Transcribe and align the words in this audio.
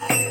राम 0.00 0.16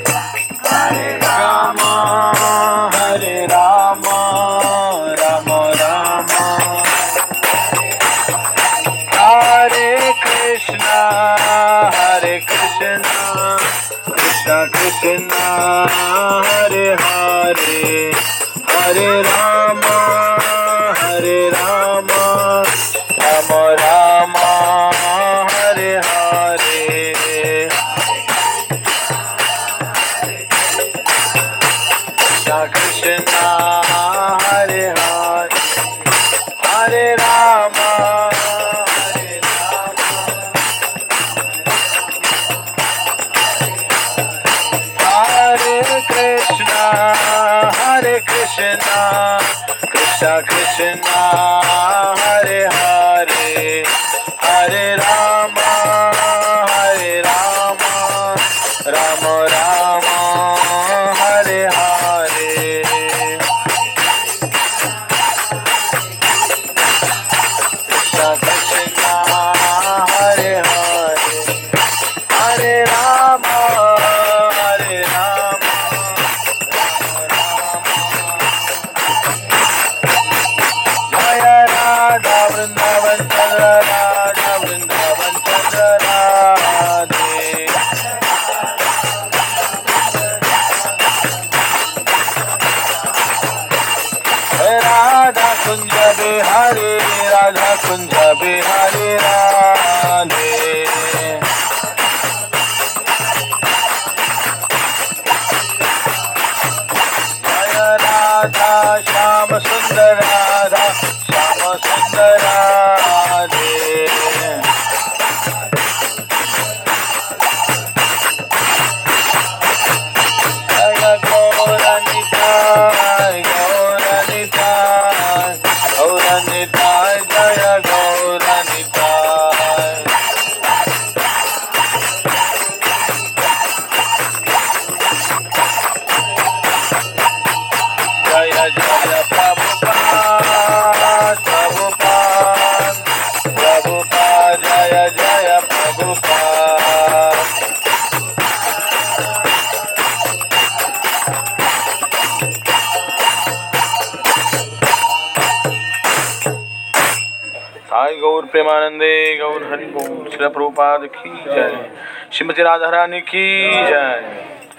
हरि 159.76 159.86
बोल 159.86 160.30
श्री 160.32 160.48
प्रभुपाद 160.48 161.02
की 161.06 161.30
जय। 161.30 161.90
श्रीमती 162.32 162.62
राधा 162.64 162.90
रानी 162.90 163.20
की 163.22 163.72
जय। 163.86 164.22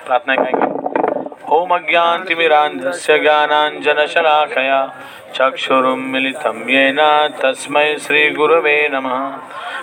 प्रार्थना 0.06 0.34
करेंगे 0.36 0.66
ओम 1.56 1.74
अज्ञान 1.74 2.24
तिमिरांधस्य 2.24 3.18
ज्ञानांजन 3.18 3.82
ज्ञानाञ्जनशलाकया 3.82 4.80
चक्षुरुन्मिलितं 5.36 6.68
येन 6.68 7.28
तस्मै 7.40 7.96
श्रीगुरवे 7.98 8.88
नमः। 8.92 9.32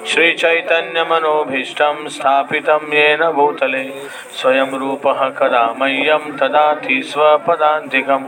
श्रीचैतन्यमनोभीष्टं 0.05 2.07
स्थापितं 2.07 2.93
येन 2.93 3.31
भूतले 3.31 3.93
स्वयं 4.37 4.79
रूपः 4.79 5.29
कदा 5.29 5.75
मह्यं 5.79 6.37
ददाति 6.37 7.03
स्वपदान्तिकं 7.03 8.23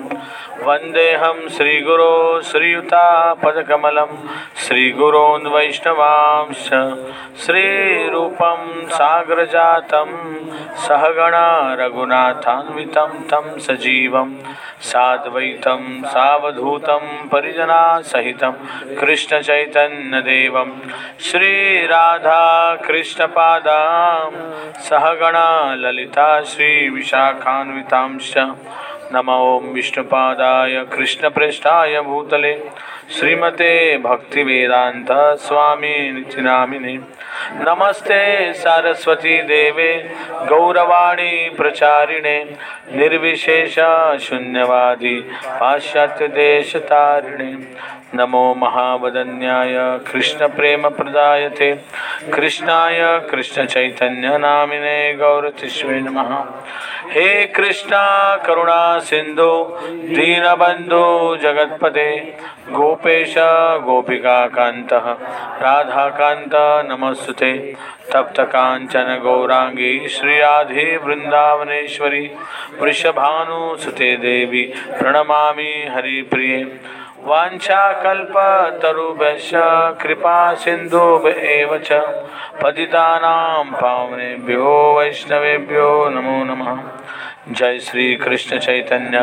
वन्देऽहं 0.65 1.49
श्रीगुरो 1.49 2.41
श्रीयुतापदकमलं 2.41 4.07
श्रीगुरोन् 4.67 5.47
वैष्णवांश्च। 5.47 6.69
श्रीरूपं 7.45 8.89
साग्रजातं 8.89 10.35
सहगणा 10.75 11.75
रघुनाथान्वितं 11.79 13.07
तं 13.07 13.59
सजीवं। 13.59 14.35
साद्वैतं 14.81 16.03
सावधूतं 16.03 17.14
परिजनासहितं 17.31 18.51
कृष्णचैतन्यदेवं 18.99 20.71
श्रीराधा 21.27 22.43
कृष्णपादा 22.87 23.79
सहगणा 24.89 25.49
ललिता 25.75 26.29
श्रीविशाखान्वितांश्च 26.51 28.37
नमो 29.13 29.59
विष्णुपादाय 29.73 30.83
कृष्णप्रेष्ठाय 30.95 31.99
भूतले। 32.01 32.53
श्रीमते 33.19 33.97
भक्तिवेदान्त 33.97 35.11
स्वामी 35.39 36.25
नामिने 36.37 36.93
नमस्ते 37.67 38.53
सारस्वती 38.53 39.41
देवे 39.41 39.93
गौरवाणी 40.49 41.49
प्रचारिणे 41.49 42.43
निर्विशेष 42.95 43.75
शून्यवादी 44.21 45.15
पाश्चात्यदेशतारिणे। 45.59 47.51
नमो 48.13 48.53
महावदन्याय 48.53 49.73
कृष्णप्रेमप्रदायते। 50.11 51.73
कृष्णाय 52.33 53.19
कृष्णचैतन्यनामिने 53.31 55.13
गौरतिष्वे 55.13 55.99
नमः। 55.99 56.43
हे 57.11 57.45
कृष्णा 57.45 58.35
करुणा 58.35 58.99
सिन्धु 59.05 59.51
दीनबन्धु 60.15 61.05
जगत्पते 61.41 62.09
गोपेश 62.69 63.35
गोपिकान्तः 63.85 65.07
राधाकान्त 65.63 66.55
कांचन 68.39 69.19
गौरांगी 69.23 70.07
श्री 70.07 70.37
राधे 70.39 70.97
वृंदावनेश्वरी 70.97 72.29
वृषभानुसुते 72.81 74.15
देवी 74.17 74.63
प्रणमामि 74.99 75.71
हरिप्रिये। 75.95 76.63
वाञ्छाकल्पतरुभ्यश्च 77.25 79.51
कृपा 80.01 80.53
एव 81.27 81.77
च। 81.77 81.89
पतितानां 82.61 83.65
पावनेभ्यो 83.81 84.95
वैष्णवेभ्यो 84.99 85.89
नमो 86.09 86.43
नमः। 86.43 86.77
जय 87.49 87.79
श्री 87.79 88.15
कृष्ण 88.15 88.59
चैतन्य 88.59 89.19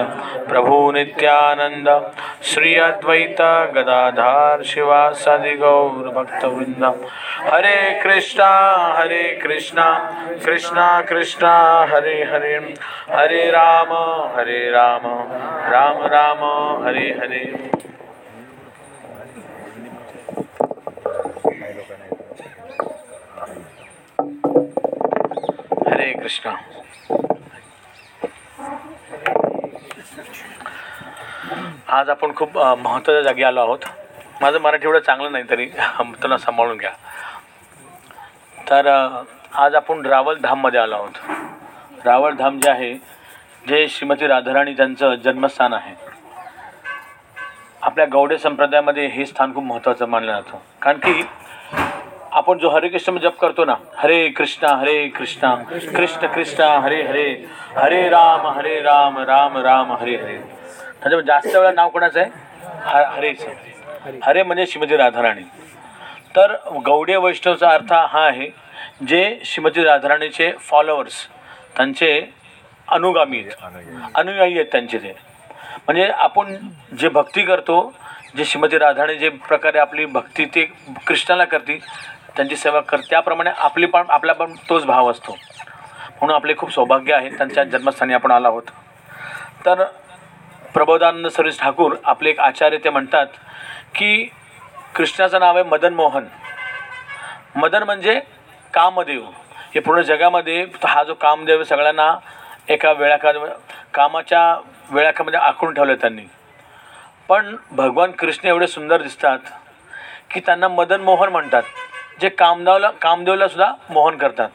प्रभु 0.49 0.93
नित्यानंद 0.93 2.13
श्री 2.43 2.75
अद्वैत 2.75 3.41
गदाधार 3.75 4.63
शिवासादि 4.63 5.55
गौर 5.55 6.09
भक्तवृंद 6.09 7.09
हरे 7.41 8.01
कृष्णा 8.03 8.49
हरे 8.99 9.41
कृष्णा 9.43 10.13
कृष्णा 10.45 11.03
कृष्णा, 11.03 11.87
हरे 11.91 12.25
हरे। 12.25 12.75
हरे 13.11 13.51
राम 13.51 13.93
हरे 14.39 14.71
राम 14.71 15.03
राम 15.73 16.07
राम, 16.07 16.45
हरे 16.87 17.09
हरे। 17.09 17.71
हरे 25.91 26.13
कृष्णा। 26.23 26.81
आज 31.93 32.09
आपण 32.11 32.35
खूप 32.37 32.56
महत्त्वाच्या 32.59 33.23
जागी 33.23 33.43
आलो 33.43 33.61
आहोत. 33.61 33.79
माझं 34.41 34.59
मराठी 34.61 34.87
एवढं 34.87 34.99
चांगलं 35.06 35.33
नाही 35.33 35.44
तरी 35.49 35.67
त्यांना 35.67 36.37
सांभाळून 36.39 36.77
घ्या. 36.77 36.91
तर 38.71 38.87
आज 39.62 39.75
आपण 39.75 40.06
रावल 40.06 40.39
धाममध्ये 40.43 40.81
आलो 40.81 40.94
आहोत. 40.94 41.19
रावळ 42.05 42.35
धाम 42.35 42.59
जे 42.61 42.71
आहे 42.71 42.93
जे 43.69 43.87
श्रीमती 43.89 44.27
राधाराणी 44.27 44.73
त्यांचं 44.77 45.15
जन्मस्थान 45.25 45.73
आहे 45.73 45.94
आपल्या 47.83 48.06
गौडे 48.12 48.39
संप्रदायामध्ये 48.39 49.06
हे 49.15 49.27
स्थान 49.27 49.55
खूप 49.55 49.65
महत्त्वाचं 49.65 50.09
मानलं 50.09 50.33
जातं. 50.33 50.59
कारण 50.83 50.99
की 50.99 51.23
आपण 52.33 52.59
जो 52.59 52.69
हरे 52.71 52.89
कृष्ण 52.89 53.19
जप 53.19 53.39
करतो 53.41 53.65
ना 53.65 53.75
हरे 53.97 54.29
कृष्णा 54.37 54.75
हरे 54.77 55.06
कृष्णा 55.17 55.55
कृष्ण 55.94 56.27
कृष्णा 56.27 56.73
हरे 56.81 57.03
हरे 57.03 57.29
हरे 57.77 58.09
राम 58.09 58.47
हरे 58.59 58.81
राम 58.83 59.19
राम 59.19 59.59
राम 59.59 59.93
हरे 59.93 60.17
हरे. 60.17 60.41
त्याच्यामध्ये 61.03 61.27
जास्त 61.27 61.57
वेळा 61.57 61.71
नाव 61.73 61.89
कोणाचं 61.89 62.21
आहे? 62.21 62.31
ह 62.85 63.03
हरेचं 63.15 63.51
हरे. 64.23 64.43
म्हणजे 64.43 64.67
श्रीमती 64.67 64.97
राधाराणी. 64.97 65.43
तर 66.37 66.55
गौडीय 66.85 67.17
वैष्णवचा 67.17 67.71
अर्थ 67.71 67.93
हा 67.93 68.25
आहे 68.27 68.49
जे 69.09 69.39
श्रीमती 69.45 69.85
राधाराणीचे 69.85 70.51
फॉलोअर्स 70.61 71.27
त्यांचे 71.77 72.11
अनुगामी 72.89 73.39
आहेत. 73.39 73.53
अनुयायी 74.15 74.55
आहेत 74.55 74.67
त्यांचे 74.73 74.99
ते. 74.99 75.13
म्हणजे 75.87 76.07
आपण 76.09 76.57
जे 76.99 77.09
भक्ती 77.09 77.43
करतो 77.43 77.93
जे 78.37 78.45
श्रीमती 78.45 78.79
राधाराणी 78.79 79.19
जे 79.19 79.29
प्रकारे 79.49 79.79
आपली 79.79 80.05
भक्ती 80.07 80.45
ते 80.45 80.65
कृष्णाला 81.07 81.45
करते 81.45 81.79
त्यांची 82.37 82.57
सेवा 82.57 82.81
कर 82.81 83.01
त्याप्रमाणे 83.11 83.51
आपली 83.59 83.87
पण 83.87 84.05
आपला 84.11 84.33
पण 84.33 84.55
तोच 84.69 84.85
भाव 84.85 85.11
असतो. 85.11 85.37
म्हणून 86.21 86.35
आपले 86.37 86.55
खूप 86.57 86.71
सौभाग्य 86.73 87.15
आहे 87.15 87.31
त्यांच्या 87.31 87.65
जन्मस्थानी 87.65 88.15
आपण 88.15 88.31
आलो 88.31 88.49
आहोत. 88.49 88.63
तर 89.67 89.85
प्रबोधानंद 90.75 91.27
सर्विस 91.27 91.61
ठाकूर 91.61 91.95
आपले 92.05 92.31
एक 92.31 92.41
आचार्य 92.41 92.79
ते 92.85 92.91
म्हणतात 92.91 93.27
की 93.95 94.31
कृष्णाचं 94.95 95.41
नाव 95.41 95.55
आहे 95.55 95.65
मदन 95.65 95.95
मोहन. 95.95 96.25
मदन 97.57 97.83
म्हणजे 97.83 98.21
कामदेव. 98.75 99.25
हे 99.75 99.81
पूर्ण 99.81 100.01
जगामध्ये 100.01 100.67
हा 100.85 101.03
जो 101.05 101.15
कामदेव 101.15 101.63
सगळ्यांना 101.65 102.15
एका 102.69 102.93
वेळाखा 102.93 103.33
कामाच्या 103.95 104.61
वेळाखामध्ये 104.91 105.41
आखून 105.41 105.75
ठेवलं 105.75 105.95
त्यांनी. 105.95 106.23
पण 107.29 107.57
भगवान 107.71 108.11
कृष्ण 108.11 108.49
एवढे 108.49 108.67
सुंदर 108.67 109.03
दिसतात 109.03 109.39
की 110.31 110.41
त्यांना 110.41 110.69
मदन 110.69 111.01
मोहन 111.01 111.29
म्हणतात. 111.29 111.63
जे 112.21 112.29
कामदावला 112.29 112.91
कामदेवला 112.91 113.49
सुद्धा 113.49 113.73
मोहन 113.91 114.17
करतात. 114.17 114.49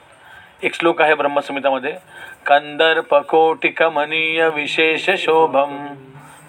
एक 0.63 0.73
श्लोक 0.73 1.01
आहे 1.01 1.13
ब्रह्मसंहितामध्ये. 1.13 1.97
कंदर्प 2.47 3.13
कमनीय 3.77 4.47
विशेष 4.49 5.09
शोभम. 5.19 5.75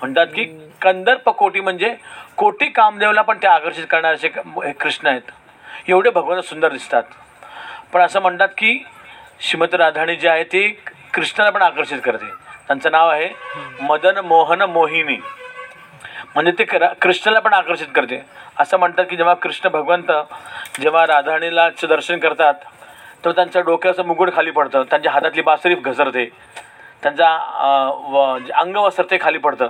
म्हणतात 0.01 0.27
की 0.27 0.45
कंदर्पकोटी 0.83 1.61
म्हणजे 1.61 1.95
कोटी 2.37 2.67
कामदेवला 2.67 3.23
पण 3.23 3.39
ते 3.43 3.47
आकर्षित 3.47 3.85
करणारे 3.91 4.15
असे 4.15 4.29
हे 4.65 4.73
कृष्ण 4.73 5.07
आहेत. 5.07 5.31
एवढे 5.89 6.11
भगवान 6.11 6.41
सुंदर 6.41 6.73
दिसतात. 6.73 7.03
पण 7.93 8.01
असं 8.01 8.21
म्हणतात 8.21 8.49
की 8.59 8.79
श्रीमती 9.41 9.77
राधाणी 9.77 10.17
जी 10.17 10.29
आहे 10.29 10.45
ती 10.45 10.69
कृष्णाला 11.15 11.51
पण 11.51 11.63
आकर्षित 11.63 11.99
करते. 12.05 12.31
त्यांचं 12.67 12.91
नाव 12.93 13.09
आहे 13.09 13.29
मदन 13.81 14.19
मोहन 14.19 14.63
मोहिनी. 14.63 15.17
म्हणजे 16.35 16.53
ते 16.59 16.65
करा 16.65 16.89
कृष्णाला 17.03 17.41
पण 17.41 17.53
आकर्षित 17.53 17.87
करते. 17.95 18.23
असं 18.61 18.79
म्हणतात 18.79 19.05
की 19.11 19.17
जेव्हा 19.17 19.35
कृष्ण 19.35 19.69
भगवंत 19.69 20.11
जेव्हा 20.81 21.07
राधाणीलाचं 21.07 21.89
दर्शन 21.89 22.19
करतात 22.19 22.55
तर 23.25 23.33
त्यांच्या 23.33 23.63
डोक्याचं 23.63 24.07
मुकुट 24.07 24.35
खाली 24.35 24.51
पडतं. 24.51 24.83
त्यांच्या 24.91 25.13
हातातली 25.13 25.43
बासरी 25.43 25.75
घसरते. 25.75 26.25
त्यांचा 27.03 27.29
व 28.11 28.39
जे 28.39 28.53
अंगवस्त्र 28.53 29.05
ते 29.11 29.19
खाली 29.21 29.39
पडतं. 29.39 29.69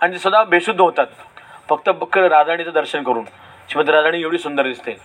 आणि 0.00 0.12
ते 0.12 0.18
सुद्धा 0.18 0.42
बेशुद्ध 0.44 0.80
होतात. 0.80 1.06
फक्त 1.68 1.88
बक्क 1.90 2.18
राधाणीचं 2.18 2.72
दर्शन 2.72 3.02
करून. 3.02 3.24
श्रीमती 3.70 3.92
राधाणी 3.92 4.20
एवढी 4.22 4.38
सुंदर 4.38 4.62
दिसते. 4.62 4.96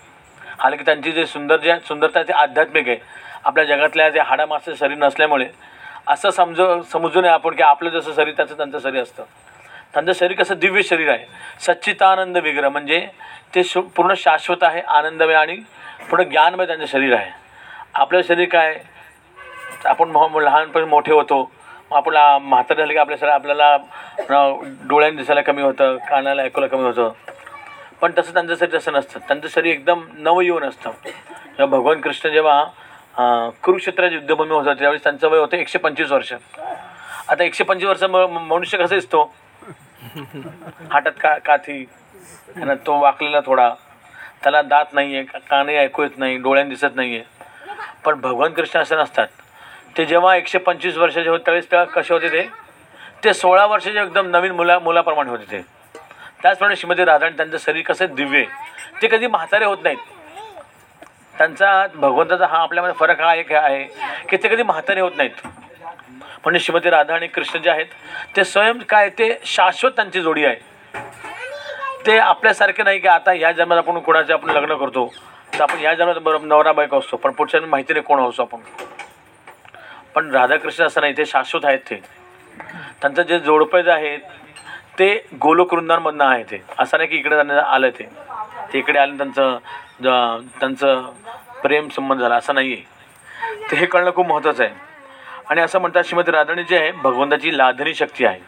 हालांकी 0.59 0.85
त्यांची 0.85 1.11
जे 1.11 1.25
सुंदर 1.25 1.57
जे 1.57 1.75
सुंदरता 1.87 2.19
आहे 2.19 2.27
ते 2.27 2.33
आध्यात्मिक 2.33 2.87
आहे. 2.87 2.97
आपल्या 3.43 3.65
जगातल्या 3.65 4.09
जे 4.09 4.19
हाडामाचं 4.19 4.75
शरीर 4.75 4.97
नसल्यामुळे 4.97 5.47
असं 6.07 6.29
समज 6.29 6.61
समजू 6.91 7.21
नये 7.21 7.31
आपण 7.31 7.55
की 7.55 7.63
आपलं 7.63 7.89
जसं 7.89 8.13
शरीर 8.15 8.33
त्याचं 8.37 8.57
त्यांचं 8.57 8.79
शरीर 8.79 9.01
असतं. 9.01 9.23
त्यांचं 9.93 10.11
शरीर 10.13 10.37
कसं 10.37 10.59
दिव्य 10.59 10.81
शरीर 10.83 11.09
आहे. 11.09 11.25
सच्चितानंद 11.59 12.37
विग्रह 12.37 12.69
म्हणजे 12.69 13.05
ते 13.55 13.63
शु 13.63 13.81
पूर्ण 13.95 14.13
शाश्वत 14.17 14.63
आहे 14.63 14.81
आनंदमय 14.81 15.33
आणि 15.33 15.55
पूर्ण 16.09 16.23
ज्ञानमय 16.23 16.65
त्यांचं 16.65 16.85
शरीर 16.85 17.13
आहे. 17.13 17.31
आपलं 17.95 18.21
शरीर 18.21 18.49
काय? 18.49 18.79
आपण 19.85 20.09
मो 20.09 20.39
लहानपणी 20.39 20.83
मोठे 20.83 21.13
होतो. 21.13 21.51
मग 21.91 21.97
आपण 21.97 22.15
म्हातारे 22.41 22.81
झाले 22.81 22.93
की 22.93 22.99
आपल्या 22.99 23.17
सर 23.17 23.27
आपल्याला 23.27 23.77
डोळ्यांनी 24.87 25.17
दिसायला 25.17 25.41
कमी 25.41 25.61
होतं 25.61 25.97
कानाला 25.97 26.41
ऐकायला 26.41 26.67
कमी 26.67 26.83
होतं. 26.83 27.11
पण 28.01 28.11
तसं 28.17 28.33
त्यांचं 28.33 28.55
शरीर 28.55 28.77
तसं 28.77 28.93
नसतं. 28.93 29.19
त्यांचं 29.19 29.47
शरीर 29.47 29.73
एकदम 29.73 30.01
नवयुवन 30.13 30.63
असतं. 30.63 30.91
जेव्हा 31.45 31.65
भगवान 31.65 32.01
कृष्ण 32.01 32.29
जेव्हा 32.29 32.63
कुरुक्षेत्राची 33.63 34.15
युद्धभूमी 34.15 34.51
होतं 34.51 34.73
त्यावेळेस 34.73 35.03
त्यांचं 35.03 35.27
वय 35.29 35.39
होतं 35.39 35.57
एकशे 35.57 35.77
पंचवीस 35.77 36.11
वर्ष. 36.11 36.33
आता 37.29 37.43
एकशे 37.43 37.63
पंचवीस 37.63 37.89
वर्ष 37.89 38.03
म- 38.03 38.37
मनुष्य 38.37 38.77
कसं 38.77 38.95
दिसतो? 38.95 39.35
हातात 40.91 41.11
का 41.21 41.37
काठी 41.37 41.85
आणि 42.55 42.75
तो 42.85 42.99
वाकलेला 42.99 43.39
थोडा. 43.39 43.73
त्याला 44.43 44.61
दात 44.61 44.85
नाही 44.93 45.15
आहे 45.15 45.23
काने 45.23 45.77
ऐकू 45.77 46.03
येत 46.03 46.17
नाही 46.17 46.37
डोळ्यांनी 46.37 46.75
दिसत 46.75 46.95
नाही 46.95 47.15
आहे 47.15 47.34
पण 48.05 48.19
भगवान 48.21 48.53
कृष्ण 48.53 48.79
असं 48.79 48.97
नसतात. 48.97 49.27
ते 49.97 50.05
जेव्हा 50.05 50.35
एकशे 50.35 50.57
पंचवीस 50.57 50.97
वर्षाचे 50.97 51.29
होते 51.29 51.43
त्यावेळेस 51.45 51.71
तेव्हा 51.71 51.85
कसे 51.85 52.13
होते 52.13 52.29
ते? 52.29 52.49
ते 53.23 53.33
सोळा 53.33 53.65
वर्षाचे 53.65 54.01
एकदम 54.01 54.27
नवीन 54.27 54.51
मुला 54.51 54.79
मुलाप्रमाणे 54.79 55.29
होते 55.29 55.51
ते. 55.51 55.61
त्याचप्रमाणे 56.41 56.75
श्रीमती 56.75 57.05
राधाणी 57.05 57.37
त्यांचं 57.37 57.57
शरीर 57.57 57.83
कसं 57.85 58.05
दिव्य 58.15 58.37
आहे. 58.37 58.47
ते 59.01 59.07
कधी 59.07 59.27
म्हातारे 59.27 59.65
होत 59.65 59.77
नाहीत. 59.83 59.97
त्यांचा 61.37 61.87
भगवंताचा 61.95 62.45
हा 62.45 62.57
आपल्यामध्ये 62.57 62.95
फरक 62.99 63.21
हा 63.21 63.33
एक 63.35 63.53
आहे 63.53 63.83
की 64.29 64.37
ते 64.37 64.47
कधी 64.47 64.63
म्हातारे 64.63 65.01
होत 65.01 65.11
नाहीत. 65.17 65.47
म्हणजे 66.43 66.59
श्रीमती 66.59 66.89
राधा 66.89 67.13
आणि 67.13 67.27
कृष्ण 67.27 67.59
जे 67.61 67.69
आहेत 67.69 67.85
ते 68.35 68.43
स्वयं 68.43 68.77
काय 68.89 69.09
ते 69.09 69.39
शाश्वत 69.45 69.91
त्यांची 69.91 70.21
जोडी 70.21 70.45
आहे. 70.45 70.55
ते 72.07 72.17
आपल्यासारखे 72.17 72.83
नाही 72.83 72.99
की 72.99 73.07
आता 73.07 73.31
ह्या 73.31 73.51
जन्मात 73.51 73.77
आपण 73.77 73.99
कोणाचे 73.99 74.33
आपण 74.33 74.49
लग्न 74.49 74.75
करतो. 74.75 75.13
तर 75.55 75.61
आपण 75.61 75.79
या 75.79 75.93
जन्मात 75.93 76.15
बरोबर 76.15 76.45
नवरा 76.45 76.71
बायको 76.71 76.99
असतो 76.99 77.17
पण 77.17 77.31
पुढच्या 77.31 77.61
माहिती 77.61 77.93
नाही 77.93 78.03
कोण 78.03 78.29
असतो 78.29 78.41
आपण? 78.41 78.59
पण 80.15 80.31
राधाकृष्ण 80.31 80.85
असं 80.85 81.01
नाही 81.01 81.17
ते 81.17 81.25
शाश्वत 81.25 81.65
आहेत 81.65 81.79
ते. 81.79 81.95
त्यांचं 83.01 83.21
जे 83.21 83.39
जोडपं 83.39 83.91
आहेत 83.91 84.19
ते 84.99 85.27
गोलकृंदांमधनं 85.41 86.25
आहे 86.25 86.43
ते. 86.43 86.63
असं 86.79 86.97
नाही 86.97 87.09
की 87.09 87.15
इकडे 87.15 87.35
त्यांना 87.35 87.61
आलं 87.61 87.89
ते. 87.89 88.09
ते 88.73 88.79
इकडे 88.79 88.99
आले 88.99 89.17
त्यांचं 89.17 89.57
ज- 90.03 90.59
त्यांचं 90.59 91.09
प्रेम 91.63 91.89
संबंध 91.89 92.19
झाला 92.19 92.35
असं 92.35 92.53
नाही 92.55 92.73
आहे 92.73 92.81
ते 93.71 93.75
हे 93.75 93.85
कळणं 93.85 94.11
खूप 94.15 94.27
महत्त्वाचं 94.27 94.63
आहे. 94.63 94.75
आणि 95.49 95.61
असं 95.61 95.79
म्हणतात 95.79 96.03
श्रीमती 96.03 96.31
राधाणी 96.31 96.63
जी 96.63 96.75
आहे 96.75 96.91
भगवंताची 96.91 97.57
लाधणी 97.57 97.95
शक्ती 97.95 98.25
आहे. 98.25 98.39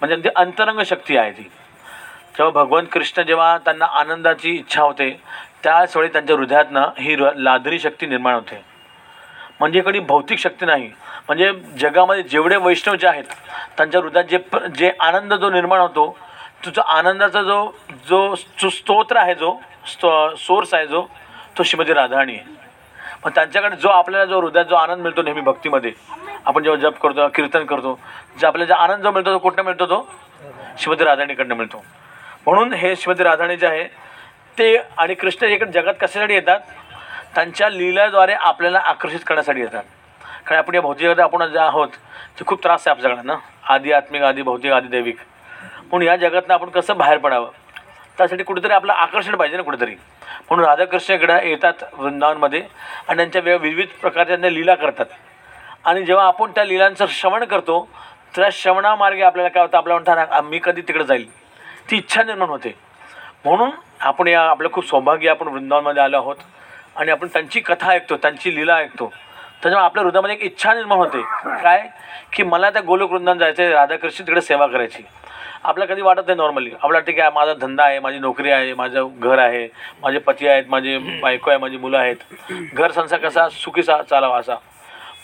म्हणजे 0.00 0.16
ती 0.16 0.28
अंतरंग 0.36 0.80
शक्ती 0.80 1.16
आहे 1.16 1.32
ती. 1.32 1.50
तेव्हा 2.38 2.64
भगवान 2.64 2.84
कृष्ण 2.84 3.22
जेव्हा 3.22 3.58
त्यांना 3.58 3.84
आनंदाची 3.84 4.50
इच्छा 4.50 4.82
होते 4.82 5.20
त्याच 5.64 5.96
वेळी 5.96 6.08
त्यांच्या 6.08 6.36
हृदयातनं 6.36 6.88
ही 6.98 7.16
र 7.16 7.30
लादरी 7.36 7.78
शक्ती 7.78 8.06
निर्माण 8.06 8.34
होते. 8.34 8.62
म्हणजे 9.60 9.80
कधी 9.86 9.98
भौतिक 10.00 10.38
शक्ती 10.38 10.66
नाही. 10.66 10.90
म्हणजे 11.28 11.50
जगामध्ये 11.78 12.22
जेवढे 12.22 12.56
वैष्णव 12.56 12.94
जे 12.94 13.06
आहेत 13.06 13.24
त्यांच्या 13.76 14.00
हृदयात 14.00 14.24
जे 14.24 14.36
प 14.36 14.58
जे 14.76 14.90
आनंद 15.00 15.34
जो 15.34 15.50
निर्माण 15.50 15.80
होतो 15.80 16.16
तो 16.64 16.70
जो 16.70 16.80
आनंदाचा 16.80 17.42
जो 17.42 17.64
जो 18.08 18.34
जो 18.60 18.68
स्तोत्र 18.70 19.16
आहे 19.16 19.34
जो 19.34 19.54
स्तो 19.86 20.10
सोर्स 20.38 20.74
आहे 20.74 20.86
जो 20.86 21.02
तो 21.58 21.62
श्रीमती 21.62 21.92
राधाराणी 21.94 22.34
आहे. 22.36 22.44
मग 23.24 23.30
त्यांच्याकडे 23.34 23.76
जो 23.76 23.88
आपल्याला 23.88 24.24
जो 24.24 24.40
हृदयात 24.40 24.64
जो 24.64 24.74
आनंद 24.76 25.02
मिळतो 25.02 25.22
नेहमी 25.22 25.40
भक्तीमध्ये 25.40 25.92
आपण 26.44 26.62
जेव्हा 26.62 26.80
जप 26.80 26.98
करतो 27.02 27.28
कीर्तन 27.34 27.64
करतो 27.64 27.98
जे 28.40 28.46
आपल्याला 28.46 28.74
जो 28.74 28.80
आनंद 28.82 29.02
जो 29.02 29.10
मिळतो 29.10 29.32
तो 29.32 29.38
कुठनं 29.38 29.64
मिळतो 29.64 29.86
तो? 29.86 30.08
श्रीमती 30.78 31.04
राधाणीकडनं 31.04 31.54
मिळतो. 31.54 31.84
म्हणून 32.46 32.72
हे 32.72 32.94
श्रीमती 32.96 33.24
राधाणी 33.24 33.56
जे 33.56 33.66
आहे 33.66 33.84
ते 34.58 34.76
आणि 34.98 35.14
कृष्ण 35.14 35.46
इकडे 35.46 35.70
जगात 35.72 35.94
कशासाठी 36.00 36.34
येतात? 36.34 36.60
त्यांच्या 37.34 37.68
लीलाद्वारे 37.68 38.32
आपल्याला 38.32 38.78
आकर्षित 38.78 39.20
करण्यासाठी 39.26 39.60
येतात. 39.60 39.82
कारण 40.46 40.58
आपण 40.58 40.74
या 40.74 40.80
भौतिक 40.80 41.06
जगात 41.06 41.20
आपण 41.20 41.46
जे 41.46 41.58
आहोत 41.58 41.88
ते 42.38 42.44
खूप 42.46 42.62
त्रास 42.62 42.88
आहे 42.88 42.90
आपल्या 42.90 43.10
सगळ्यांना 43.10 43.36
आधी 43.74 43.92
आत्मिक 43.92 44.22
आधी 44.22 44.42
भौतिक 44.42 44.72
आधी 44.72 44.88
दैविक. 44.88 45.16
म्हणून 45.90 46.08
या 46.08 46.16
जगातनं 46.16 46.54
आपण 46.54 46.70
कसं 46.70 46.96
बाहेर 46.96 47.18
पडावं? 47.18 47.50
त्यासाठी 48.18 48.42
कुठेतरी 48.42 48.72
आपलं 48.72 48.92
आकर्षण 48.92 49.34
पाहिजे 49.36 49.56
ना 49.56 49.62
कुठेतरी. 49.62 49.94
म्हणून 50.50 50.66
राधाकृष्ण 50.66 51.14
इकडं 51.14 51.42
येतात 51.42 51.84
वृंदावनमध्ये 51.92 52.60
आणि 53.08 53.16
त्यांच्या 53.16 53.42
वेग 53.44 53.60
विविध 53.60 53.88
प्रकारच्या 54.00 54.24
त्यांच्या 54.24 54.50
लीला 54.50 54.74
करतात. 54.74 55.06
आणि 55.84 56.04
जेव्हा 56.04 56.26
आपण 56.26 56.50
त्या 56.50 56.64
लीलांचं 56.64 57.06
श्रवण 57.08 57.44
करतो 57.44 57.88
त्या 58.36 58.48
श्रवणामार्गे 58.52 59.22
आपल्याला 59.22 59.48
काय 59.48 59.62
होतं? 59.62 59.76
आपल्याला 59.76 60.14
म्हणतात 60.14 60.42
मी 60.42 60.60
कधी 60.62 60.80
तिकडे 60.80 61.04
जाईल. 61.04 61.30
ती 61.90 61.96
इच्छा 61.96 62.22
निर्माण 62.22 62.48
होते. 62.48 62.91
म्हणून 63.44 63.70
आपण 64.00 64.28
या 64.28 64.42
आपलं 64.42 64.68
खूप 64.72 64.88
सौभाग्य 64.88 65.28
आपण 65.28 65.48
वृंदावनमध्ये 65.48 66.02
आलो 66.02 66.16
आहोत. 66.16 66.36
आणि 66.96 67.10
आपण 67.10 67.26
त्यांची 67.26 67.60
कथा 67.60 67.90
ऐकतो 67.90 68.16
त्यांची 68.16 68.54
लीला 68.54 68.76
ऐकतो. 68.76 69.06
त्याच्यामुळे 69.62 69.84
आपल्या 69.84 70.04
हृदयामध्ये 70.04 70.36
एक 70.36 70.42
इच्छा 70.42 70.74
निर्माण 70.74 70.98
होते. 70.98 71.22
काय? 71.62 71.88
की 72.32 72.42
मला 72.42 72.70
त्या 72.70 72.82
गोलोक 72.82 73.12
वृंदावन 73.12 73.38
जायचं 73.38 73.62
आहे 73.62 73.72
राधाकृष्ण 73.72 74.26
तिकडे 74.26 74.40
सेवा 74.40 74.66
करायची. 74.66 75.02
आपल्याला 75.64 75.94
कधी 75.94 76.02
वाटत 76.02 76.20
नाही 76.26 76.36
नॉर्मली 76.36 76.70
आपल्याला 76.74 76.98
वाटतं 76.98 77.12
की 77.12 77.34
माझा 77.34 77.54
धंदा 77.54 77.84
आहे 77.84 77.98
माझी 77.98 78.18
नोकरी 78.18 78.50
आहे 78.50 78.74
माझं 78.74 79.08
घर 79.20 79.38
आहे 79.38 79.68
माझे 80.02 80.18
पती 80.18 80.48
आहेत 80.48 80.64
माझे 80.68 80.98
बायको 80.98 81.50
आहे 81.50 81.58
माझी 81.58 81.76
मुलं 81.76 81.98
आहेत. 81.98 82.16
घर 82.74 82.90
संसार 82.90 83.18
कसा 83.18 83.48
सुखीचा 83.48 84.02
चालावा 84.02 84.38
असा. 84.38 84.54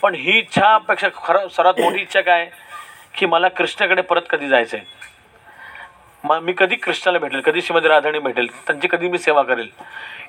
पण 0.02 0.14
ही 0.14 0.38
इच्छापेक्षा 0.38 1.08
खरं 1.24 1.48
सर्वात 1.48 1.80
मोठी 1.80 2.00
इच्छा 2.02 2.20
काय? 2.20 2.46
की 3.14 3.26
मला 3.26 3.48
कृष्णाकडे 3.48 4.02
परत 4.02 4.22
कधी 4.30 4.48
जायचं 4.48 4.76
आहे 4.76 4.86
मग 6.24 6.38
मी 6.42 6.52
कधी 6.58 6.76
कृष्णाला 6.76 7.18
भेटेल 7.18 7.40
कधी 7.40 7.62
श्रीमती 7.62 7.88
राधाणी 7.88 8.18
भेटेल 8.18 8.46
त्यांची 8.66 8.88
कधी 8.90 9.08
मी 9.08 9.18
सेवा 9.18 9.42
करेल 9.42 9.68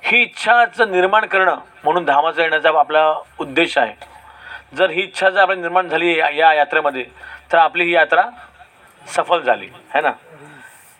ही 0.04 0.22
इच्छाचं 0.22 0.92
निर्माण 0.92 1.26
करणं 1.26 1.58
म्हणून 1.84 2.06
धामाचा 2.06 2.42
येण्याचा 2.42 2.70
आपला 2.80 3.06
उद्देश 3.40 3.78
आहे. 3.78 3.94
जर 4.78 4.90
ही 4.90 5.02
इच्छा 5.02 5.30
जर 5.30 5.42
आपली 5.42 5.56
निर्माण 5.62 5.88
झाली 5.90 6.18
या 6.18 6.30
या 6.30 6.54
यात्रेमध्ये 6.54 7.04
तर 7.52 7.58
आपली 7.58 7.84
ही 7.84 7.94
यात्रा 7.94 8.24
सफल 9.08 9.42
झाली 9.42 9.70
है 9.94 10.02
ना? 10.02 10.12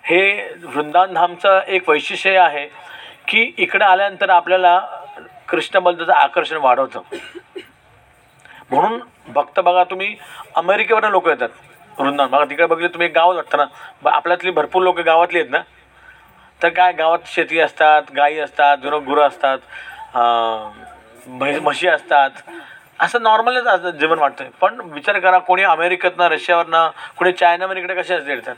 हे 0.04 0.22
वृंदावन 0.64 1.14
धामचं 1.14 1.60
एक 1.68 1.90
वैशिष्ट्य 1.90 2.38
आहे 2.38 2.66
की 3.28 3.52
इकडे 3.58 3.86
आल्यानंतर 3.86 4.30
आपल्याला 4.30 4.80
कृष्णबद्दलचं 5.50 6.14
आकर्षण 6.14 6.58
वाढवतं. 6.62 7.02
म्हणून 8.72 9.00
भक्त 9.34 9.60
बघा 9.60 9.84
तुम्ही 9.84 10.16
अमेरिकेवरनं 10.56 11.10
लोक 11.10 11.28
येतात. 11.28 11.50
वृंदावन. 12.00 12.30
बघा 12.30 12.46
तिकडे 12.50 12.66
बघितलं 12.66 12.94
तुम्ही 12.94 13.08
एक 13.08 13.14
गावच 13.16 13.36
वाटतं 13.36 13.58
ना. 13.58 13.66
ब 14.04 14.08
आपल्यातली 14.08 14.52
भरपूर 14.52 14.84
लोक 14.84 15.00
गावातली 15.00 15.40
आहेत 15.40 15.52
ना. 15.52 15.62
तर 16.62 16.70
काय 16.70 16.92
गावात 16.94 17.28
शेती 17.28 17.60
असतात 17.60 18.12
गाई 18.16 18.38
असतात 18.40 18.78
जुनं 18.84 19.06
गुरं 19.06 19.28
असतात 19.28 19.58
म्हैस 21.28 21.60
म्हशी 21.62 21.88
असतात. 21.88 22.30
असं 23.02 23.22
नॉर्मलच 23.24 23.68
असं 23.68 23.90
जीवन 23.90 24.20
वाटतं 24.20 24.50
पण 24.62 24.80
विचार 24.94 25.20
करा 25.20 25.38
कोणी 25.48 25.64
अमेरिकेतनं 25.64 26.28
रशियावरनं 26.30 26.90
कोणी 27.18 27.32
चायनावर 27.32 27.78
इकडे 27.78 27.96
कसे 27.96 28.14
असते 28.14 28.32
येतात? 28.32 28.56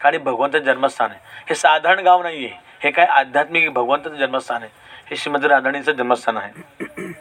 कारण 0.00 0.22
भगवंताचं 0.24 0.64
जन्मस्थान 0.64 1.10
आहे. 1.10 1.20
हे 1.48 1.54
साधारण 1.54 2.00
गाव 2.04 2.22
नाही 2.22 2.44
आहे 2.44 2.62
हे 2.82 2.90
काय 2.90 3.06
आध्यात्मिक 3.06 3.72
भगवंताचं 3.72 4.16
जन्मस्थान 4.16 4.62
आहे. 4.62 4.70
हे 5.10 5.16
श्रीमती 5.16 5.48
राधाणीचं 5.48 5.92
जन्मस्थान 5.92 6.36
आहे. 6.36 7.12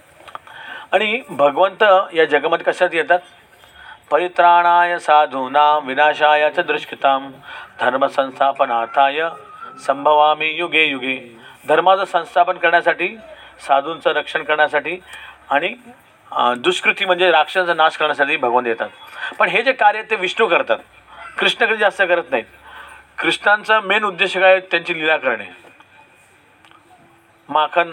आणि 0.92 1.22
भगवंत 1.30 1.84
या 2.14 2.26
जगामध्ये 2.26 2.72
कशात 2.72 2.94
येतात? 2.94 3.20
परित्राणाय 4.14 4.98
साधूनां 5.00 5.86
विनाशाय 5.86 6.50
च 6.50 6.60
दृष्कृतां। 6.60 7.20
धर्मसंस्थापनार्थाय 7.80 9.22
संभवामी 9.86 10.50
युगे 10.50 10.84
युगे। 10.86 11.16
धर्माचं 11.68 12.06
संस्थापन 12.06 12.58
करण्यासाठी 12.58 13.08
साधूंचं 13.68 14.10
रक्षण 14.10 14.44
करण्यासाठी 14.44 14.98
आणि 15.50 15.74
दुष्कृती 16.58 17.06
म्हणजे 17.06 17.32
राक्षसांचा 17.32 17.74
नाश 17.74 17.98
करण्यासाठी 17.98 18.38
भगवंत 18.38 18.68
येतात. 18.68 18.90
पण 19.40 19.50
हे 19.50 19.62
जे 19.62 19.72
कार्य 19.72 20.02
ते 20.02 20.16
विष्णू 20.16 20.48
करतात. 20.48 20.78
कृष्ण 21.40 21.66
कधी 21.66 21.78
जास्त 21.78 22.02
करत 22.02 22.32
नाहीत. 22.32 22.46
कृष्णांचा 23.22 23.80
मेन 23.80 24.04
उद्देश 24.04 24.38
काय 24.38 24.52
आहे? 24.52 24.60
त्यांची 24.60 24.94
लीला 24.94 25.18
करणे. 25.18 25.46
माखन 27.54 27.92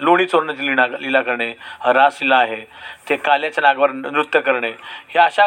लोणी 0.00 0.26
चोरण्याची 0.26 0.66
लीला 0.66 0.86
लीला 1.00 1.22
करणे 1.22 1.52
रासलीला 1.94 2.36
आहे 2.36 2.64
ते 3.08 3.16
काल्याच्या 3.16 3.62
नागावर 3.62 3.90
नृत्य 3.92 4.40
करणे 4.40 4.70
हे 5.08 5.18
अशा 5.18 5.44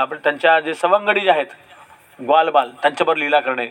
आपण 0.00 0.16
त्यांच्या 0.24 0.58
जे 0.60 0.74
सवंगडी 0.74 1.20
जे 1.20 1.30
आहेत 1.30 1.46
ग्वालबाल 2.18 2.70
त्यांच्याबरोबर 2.82 3.18
लीला 3.18 3.40
करणे 3.40 3.66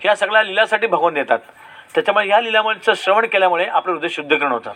ह्या 0.00 0.14
सगळ्या 0.16 0.42
लीलासाठी 0.42 0.86
भगवान 0.86 1.14
देतात 1.14 1.38
त्याच्यामुळे 1.94 2.26
ह्या 2.26 2.40
लिलामुळेचं 2.40 2.94
श्रवण 2.96 3.26
केल्यामुळे 3.32 3.66
आपलं 3.66 3.92
हृदय 3.92 4.08
शुद्धीकरण 4.08 4.52
होतं. 4.52 4.72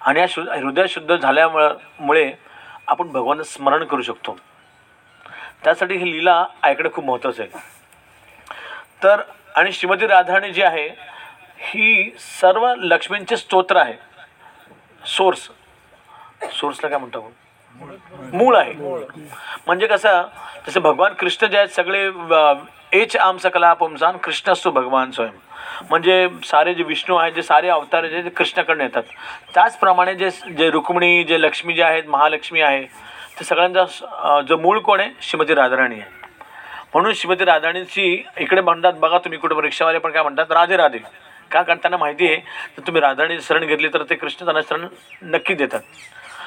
आणि 0.00 0.20
या 0.20 0.26
शु 0.30 0.42
हृदय 0.42 0.86
शुद्ध 0.88 1.16
झाल्यामुळं 1.16 1.76
मुळे 2.00 2.30
आपण 2.86 3.08
भगवान 3.12 3.42
स्मरण 3.42 3.84
करू 3.84 4.02
शकतो. 4.02 4.36
त्यासाठी 5.64 5.96
ही 5.96 6.10
लीला 6.12 6.44
ऐकणं 6.62 6.88
खूप 6.94 7.04
महत्त्वाचं 7.04 7.42
आहे. 7.42 7.58
तर 9.02 9.20
आणि 9.56 9.72
श्रीमती 9.72 10.06
राधाणी 10.06 10.50
जी 10.52 10.62
आहे 10.62 10.88
ही 11.60 12.10
सर्व 12.18 12.66
लक्ष्मींचे 12.78 13.36
स्तोत्र 13.36 13.76
आहे. 13.76 13.94
सोर्स 15.02 15.48
सोर्सला 16.58 16.88
काय 16.88 16.98
म्हणतो 16.98 17.18
आपण? 17.18 18.36
मूळ 18.36 18.56
आहे. 18.56 18.72
म्हणजे 19.66 19.86
कसं 19.86 20.22
जसं 20.66 20.80
भगवान 20.80 21.12
कृष्ण 21.18 21.46
जे 21.46 21.56
आहेत 21.58 21.68
सगळे 21.74 22.08
एच 23.00 23.16
आमचा 23.16 23.48
कला 23.48 23.72
पुमसान 23.74 24.16
कृष्ण 24.24 24.52
असतो 24.52 24.70
भगवान 24.70 25.10
स्वयं. 25.10 25.30
म्हणजे 25.90 26.28
सारे 26.44 26.74
जे 26.74 26.82
विष्णू 26.82 27.16
आहेत 27.16 27.32
जे 27.32 27.42
सारे 27.42 27.68
अवतार 27.68 28.06
जे 28.06 28.22
ते 28.24 28.28
कृष्णाकडून 28.28 28.80
येतात. 28.80 29.02
त्याचप्रमाणे 29.54 30.14
जे 30.14 30.30
जे 30.58 30.70
रुक्मिणी 30.70 31.24
जे 31.24 31.40
लक्ष्मी 31.40 31.74
जे 31.74 31.82
आहेत 31.82 32.08
महालक्ष्मी 32.08 32.60
आहे 32.60 32.82
ते 33.38 33.44
सगळ्यांचा 33.44 34.40
जो 34.48 34.56
मूळ 34.58 34.78
कोण 34.78 35.00
आहे? 35.00 35.10
श्रीमती 35.22 35.54
राधाराणी 35.54 36.00
आहे. 36.00 36.10
म्हणून 36.94 37.12
श्रीमती 37.12 37.44
राधाणीची 37.44 38.22
इकडे 38.38 38.60
म्हणतात 38.60 38.92
बघा 39.00 39.18
तुम्ही 39.18 39.38
कुठं 39.38 39.60
रिक्षावाले 39.62 39.98
पण 39.98 40.12
काय 40.12 40.22
म्हणतात 40.22 40.52
राधे 40.52 40.76
राधे. 40.76 40.98
का 41.52 41.62
कारण 41.62 41.78
त्यांना 41.78 41.96
माहिती 41.96 42.26
आहे? 42.26 42.36
तर 42.76 42.82
तुम्ही 42.86 43.00
राधाणी 43.02 43.40
शरण 43.40 43.66
घेतली 43.66 43.88
तर 43.88 44.02
ते 44.10 44.14
कृष्ण 44.14 44.44
त्यांना 44.44 44.60
शरण 44.68 44.86
नक्की 45.34 45.54
देतात. 45.54 45.80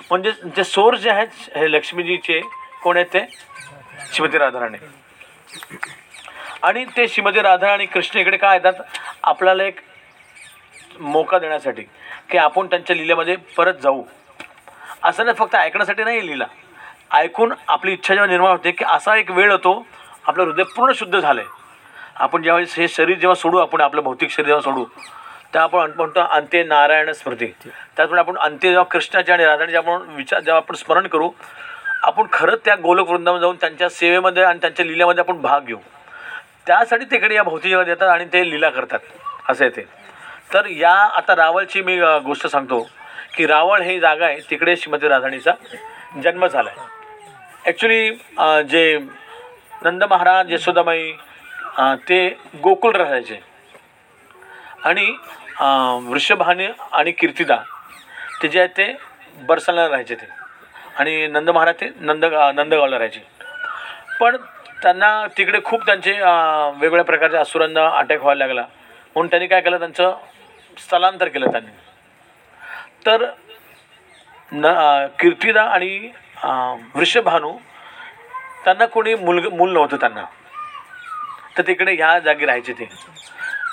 म्हणजे 0.09 0.31
जे 0.55 0.63
सोर्स 0.63 0.99
जे 1.01 1.09
आहेत 1.09 1.57
हे 1.57 1.71
लक्ष्मीजीचे 1.71 2.39
कोण 2.83 2.97
आहेत 2.97 3.13
ते? 3.13 3.25
श्रीमती 4.13 4.37
राधाराणी. 4.37 4.77
आणि 6.63 6.85
ते 6.97 7.07
श्रीमती 7.07 7.41
राधा 7.41 7.71
आणि 7.73 7.85
कृष्ण 7.85 8.19
इकडे 8.19 8.37
काय 8.37 8.57
येतात? 8.57 8.81
आपल्याला 9.23 9.63
एक 9.63 9.79
मोका 10.99 11.39
देण्यासाठी 11.39 11.83
की 12.29 12.37
आपण 12.37 12.67
त्यांच्या 12.67 12.95
लिलेमध्ये 12.95 13.35
परत 13.57 13.73
जाऊ. 13.83 14.03
असं 15.03 15.25
नाही 15.25 15.35
फक्त 15.37 15.55
ऐकण्यासाठी 15.55 16.03
नाही 16.03 16.25
लिहिला 16.25 16.45
ऐकून 17.17 17.53
आपली 17.67 17.93
इच्छा 17.93 18.13
जेव्हा 18.13 18.27
निर्माण 18.29 18.51
होते 18.51 18.71
की 18.71 18.85
असा 18.87 19.15
एक 19.17 19.31
वेळ 19.31 19.51
होतो 19.51 19.73
आपलं 20.27 20.43
हृदय 20.43 20.63
पूर्ण 20.75 20.93
शुद्ध 20.93 21.19
झालं 21.19 21.41
आहे 21.41 21.60
आपण 22.15 22.43
जेव्हा 22.43 22.61
हे 22.77 22.87
शरीर 22.87 23.17
जेव्हा 23.17 23.35
सोडू 23.35 23.57
आपण 23.57 23.81
आपलं 23.81 24.01
भौतिक 24.03 24.31
शरीर 24.31 24.45
जेव्हा 24.45 24.61
सोडू 24.61 24.83
तेव्हा 25.53 25.63
आपण 25.63 25.91
म्हणतो 25.97 26.19
अंत्य 26.19 26.63
नारायण 26.63 27.11
स्मृती. 27.11 27.45
त्याचमुळे 27.97 28.19
आपण 28.19 28.37
अंत्य 28.37 28.69
जेव्हा 28.69 28.83
कृष्णाच्या 28.91 29.35
आणि 29.35 29.45
राधाचे 29.45 29.75
आपण 29.77 30.01
विचार 30.15 30.39
जेव्हा 30.39 30.57
आपण 30.61 30.75
स्मरण 30.75 31.07
करू 31.07 31.29
आपण 32.03 32.27
खरंच 32.33 32.59
त्या 32.65 32.75
गोलक 32.83 33.09
वृंदावन 33.09 33.39
जाऊन 33.39 33.55
त्यांच्या 33.61 33.89
सेवेमध्ये 33.89 34.43
आणि 34.43 34.59
त्यांच्या 34.61 34.85
लिल्यामध्ये 34.85 35.23
आपण 35.23 35.41
भाग 35.41 35.65
घेऊ. 35.65 35.77
त्यासाठी 36.67 37.05
तिकडे 37.11 37.35
या 37.35 37.43
भौतिक 37.43 37.71
जगात 37.71 37.87
येतात 37.87 38.09
आणि 38.09 38.25
ते 38.33 38.49
लीला 38.49 38.69
करतात. 38.69 38.99
असं 39.49 39.63
आहे 39.63 39.75
ते. 39.75 39.85
तर 40.53 40.65
या 40.69 40.93
आता 41.17 41.35
रावळची 41.35 41.81
मी 41.81 41.99
गोष्ट 42.23 42.47
सांगतो 42.47 42.81
की 43.35 43.45
रावळ 43.47 43.81
ही 43.81 43.99
जागा 43.99 44.25
आहे 44.25 44.39
तिकडे 44.49 44.75
श्रीमती 44.75 45.07
राधाणीचा 45.07 45.51
जन्म 46.23 46.45
झाला 46.45 46.69
आहे 46.69 46.89
ॲक्च्युली 47.65 48.09
जे 48.69 48.97
नंद 49.83 50.03
महाराज 50.03 50.51
यशोदामाई 50.53 51.11
ते 52.09 52.27
गोकुळ 52.63 52.95
राहायचे. 52.95 53.39
आणि 54.85 55.05
वृषभाने 56.09 56.67
आणि 56.91 57.11
कीर्तिदा 57.11 57.55
ते 58.41 58.47
जे 58.47 58.59
आहेत 58.59 58.69
ते 58.77 58.93
बरसाला 59.47 59.87
राहायचे 59.89 60.15
ते. 60.15 60.25
आणि 60.99 61.27
नंद 61.27 61.49
महाराज 61.49 61.75
ते 61.81 61.89
नंद 61.99 62.25
नंदगावला 62.25 62.97
राहायचे. 62.97 63.19
पण 64.19 64.35
त्यांना 64.81 65.25
तिकडे 65.37 65.59
खूप 65.65 65.85
त्यांचे 65.85 66.11
वेगवेगळ्या 66.11 67.03
प्रकारच्या 67.05 67.41
असुरांना 67.41 67.87
अटॅक 67.97 68.21
व्हायला 68.21 68.45
लागला. 68.45 68.61
म्हणून 69.15 69.29
त्यांनी 69.29 69.47
काय 69.47 69.61
केलं? 69.61 69.79
त्यांचं 69.79 70.13
स्थलांतर 70.77 71.27
केलं 71.27 71.51
त्यांनी. 71.51 71.71
तर 73.05 73.25
न 74.53 74.65
कीर्तिदा 75.19 75.61
आणि 75.63 76.09
वृषभानू 76.95 77.51
त्यांना 78.63 78.85
कोणी 78.85 79.13
मुलग 79.15 79.53
मूल 79.53 79.73
नव्हतं 79.73 79.97
त्यांना. 79.97 80.23
तर 81.57 81.63
तिकडे 81.67 81.93
ह्या 81.93 82.17
जागी 82.19 82.45
राहायचे 82.45 82.73
ते. 82.73 82.87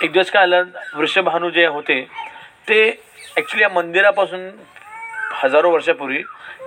एक 0.02 0.12
दिवस 0.12 0.30
काय 0.30 0.42
आलं 0.42 0.64
वृषभानू 0.94 1.50
जे 1.50 1.66
होते 1.66 2.00
ते 2.68 2.80
ॲक्च्युली 3.36 3.62
या 3.62 3.68
मंदिरापासून 3.68 4.48
हजारो 5.42 5.70
वर्षापूर्वी 5.70 6.22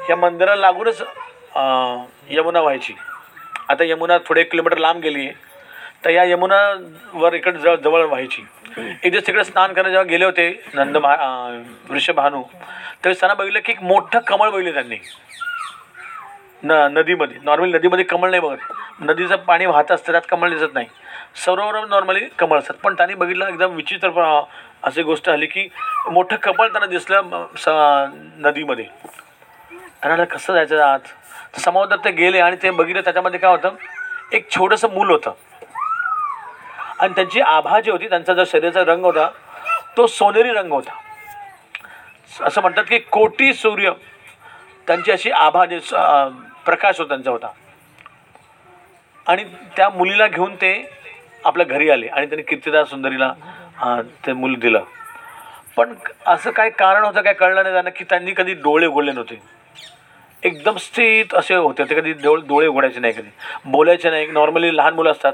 या 0.09 0.15
मंदिराला 0.15 0.61
लागूनच 0.61 1.01
यमुना 2.29 2.61
व्हायची. 2.61 2.93
आता 3.69 3.83
यमुना 3.83 4.17
थोडे 4.27 4.41
एक 4.41 4.51
किलोमीटर 4.51 4.77
लांब 4.77 5.01
गेली 5.01 5.25
आहे 5.27 5.49
तर 6.05 6.09
या 6.09 6.23
यमुनावर 6.23 7.33
इकडे 7.33 7.57
जवळ 7.57 7.75
जवळ 7.75 8.05
व्हायची. 8.05 8.43
एक 9.03 9.11
दिवस 9.11 9.27
तिकडे 9.27 9.43
स्नान 9.43 9.73
करायला 9.73 9.89
जेव्हा 9.89 10.09
गेले 10.09 10.25
होते 10.25 10.49
नंद 10.73 10.97
महा 10.97 11.47
वृषभानू 11.89 12.41
त्यावेळेस 12.41 13.19
त्यांना 13.19 13.33
बघितलं 13.33 13.59
की 13.65 13.71
एक 13.71 13.81
मोठं 13.83 14.19
कमळ 14.27 14.49
बघितलं 14.49 14.73
त्यांनी. 14.73 14.97
न 16.63 16.71
नदीमध्ये 16.93 17.37
नॉर्मली 17.43 17.71
नदीमध्ये 17.73 18.05
कमळ 18.05 18.29
नाही 18.29 18.41
बघत. 18.41 18.57
नदीचं 19.01 19.35
पाणी 19.35 19.65
वाहत 19.65 19.91
असतं 19.91 20.11
त्यात 20.11 20.21
कमळ 20.29 20.49
दिसत 20.49 20.73
नाही. 20.73 20.87
सरोवर 21.35 21.85
नॉर्मली 21.85 22.19
कमळ 22.19 22.59
असतात. 22.59 22.75
पण 22.75 22.93
त्यांनी 22.93 23.15
बघितलं 23.15 23.47
एकदम 23.47 23.75
विचित्र 23.75 24.09
प- 24.09 24.47
अशी 24.83 25.03
गोष्ट 25.03 25.29
आली 25.29 25.45
की 25.45 25.67
मोठं 26.11 26.35
कमळ 26.35 26.67
त्यांना 26.67 26.85
दिसलं 26.85 27.47
स 27.57 27.65
नदीमध्ये. 28.37 28.85
त्यांना 30.01 30.23
कसं 30.23 30.53
जायचं 30.53 30.81
आत? 30.81 30.99
समुद्रात 31.59 31.97
ते 32.05 32.11
गेले 32.11 32.39
आणि 32.39 32.55
ते 32.63 32.69
बघितलं 32.69 33.01
त्याच्यामध्ये 33.01 33.39
काय 33.39 33.51
होतं? 33.51 33.69
एक 34.31 34.51
छोटंसं 34.51 34.89
मूल 34.89 35.11
होतं. 35.11 35.31
आणि 36.99 37.13
त्यांची 37.13 37.41
आभा 37.41 37.79
जी 37.79 37.91
होती 37.91 38.09
त्यांचा 38.09 38.33
जो 38.33 38.45
शरीराचा 38.45 38.83
रंग 38.83 39.05
होता 39.05 39.29
तो 39.97 40.07
सोनेरी 40.07 40.49
रंग 40.49 40.71
होता. 40.71 40.91
असं 42.45 42.61
म्हणतात 42.61 42.83
की 42.89 42.97
कोटी 42.97 43.53
सूर्य 43.53 43.91
त्यांची 44.87 45.11
अशी 45.11 45.31
आभा 45.31 45.65
जे 45.65 45.79
प्रकाश 46.65 46.99
होता 46.99 47.07
त्यांचा 47.07 47.31
होता. 47.31 47.47
आणि 49.27 49.43
त्या 49.77 49.89
मुलीला 49.89 50.27
घेऊन 50.27 50.55
ते 50.55 51.00
आपल्या 51.45 51.65
घरी 51.65 51.89
आले 51.89 52.07
आणि 52.07 52.25
त्यांनी 52.25 52.43
कीर्तिदास 52.43 52.89
सुंदरीला 52.89 53.33
ते 54.25 54.33
मूल 54.33 54.55
दिलं. 54.55 54.83
पण 55.77 55.93
असं 56.27 56.51
काय 56.51 56.69
कारण 56.69 57.03
होतं 57.03 57.21
काय 57.21 57.33
कळलं 57.33 57.61
नाही 57.63 57.73
त्यांना 57.73 57.89
की 57.89 58.03
त्यांनी 58.03 58.33
कधी 58.37 58.53
डोळे 58.53 58.85
उघडले 58.85 59.11
नव्हते. 59.11 59.39
एकदम 60.43 60.77
स्थित 60.77 61.33
असे 61.35 61.55
होते 61.55 61.83
ते 61.89 61.95
कधी 61.95 62.13
डोळे 62.13 62.41
डोळे 62.47 62.67
उघडायचे 62.67 62.99
नाही 62.99 63.13
कधी. 63.13 63.29
बोलायचे 63.65 64.09
नाही. 64.09 64.27
नॉर्मली 64.27 64.75
लहान 64.77 64.93
मुलं 64.93 65.11
असतात. 65.11 65.33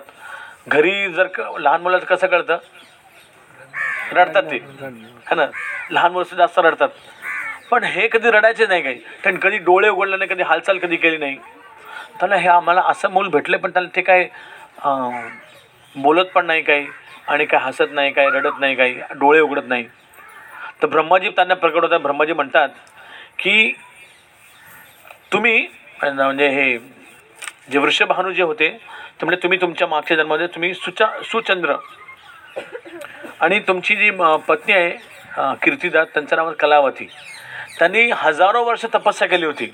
घरी 0.68 1.08
जर 1.14 1.28
क 1.28 1.42
लहान 1.60 1.82
मुलाचं 1.82 2.06
कसं 2.06 2.28
कळतं? 2.28 2.58
रडतात 4.14 4.44
ते. 4.44 4.58
है 5.30 5.36
ना? 5.36 5.46
लहान 5.92 6.12
मुलं 6.12 6.36
जास्त 6.36 6.60
रडतात. 6.60 6.90
पण 7.72 7.84
हे 7.84 8.08
कधी 8.08 8.32
रडायचे 8.32 8.66
नाही 8.66 8.82
काही. 8.82 9.00
त्यांनी 9.24 9.40
कधी 9.42 9.58
डोळे 9.58 9.90
उघडले 9.90 10.18
नाही 10.18 10.30
कधी 10.30 10.44
हालचाल 10.44 10.78
कधी 10.78 10.96
केली 10.96 11.18
नाही. 11.18 11.36
त्याला 12.20 12.36
हे 12.36 12.48
आम्हाला 12.48 12.82
असं 12.82 13.12
मूल 13.12 13.28
भेटले 13.30 13.58
पण 13.58 13.70
त्याला 13.70 13.88
ते 13.96 14.02
काय 14.02 14.28
बोलत 15.96 16.26
पण 16.34 16.46
नाही 16.46 16.62
काही 16.62 16.86
आणि 17.28 17.46
काय 17.46 17.60
हसत 17.64 17.92
नाही 17.92 18.12
काय 18.14 18.30
रडत 18.30 18.60
नाही 18.60 18.76
काही 18.76 19.00
डोळे 19.20 19.40
उघडत 19.40 19.68
नाही. 19.68 19.86
तर 20.82 20.88
ब्रह्माजी 20.88 21.30
त्यांना 21.30 21.54
प्रकट 21.54 21.84
होतात. 21.84 22.00
ब्रह्माजी 22.00 22.34
म्हणतात 22.34 22.70
की 23.40 23.72
तुम्ही 25.34 25.68
म्हणजे 26.04 26.48
हे 26.50 26.78
जे 27.72 27.78
वृषभानू 27.80 28.32
जे 28.32 28.44
होते 28.44 28.70
ते 29.22 29.26
म्हणजे 29.26 29.42
तुम्ही 29.44 29.60
तुमच्या 29.62 29.88
मागच्या 29.88 30.18
जन्मामध्ये 30.18 30.48
तुम्ही 30.56 30.74
सुचा 30.74 31.06
सुचंद्र 31.32 31.76
आणि 33.42 33.60
तुमची 33.68 33.96
जी 33.96 34.10
पत्नी 34.48 34.74
आहे 34.74 34.90
कीर्तिदास 34.90 35.58
कीर्तिदा 35.64 36.04
त्यांचं 36.04 36.36
नाव 36.36 36.52
कलावती. 36.60 37.08
त्यांनी 37.80 38.10
हजारो 38.18 38.64
वर्ष 38.66 38.86
तपस्या 38.94 39.28
केली 39.28 39.46
होती. 39.46 39.72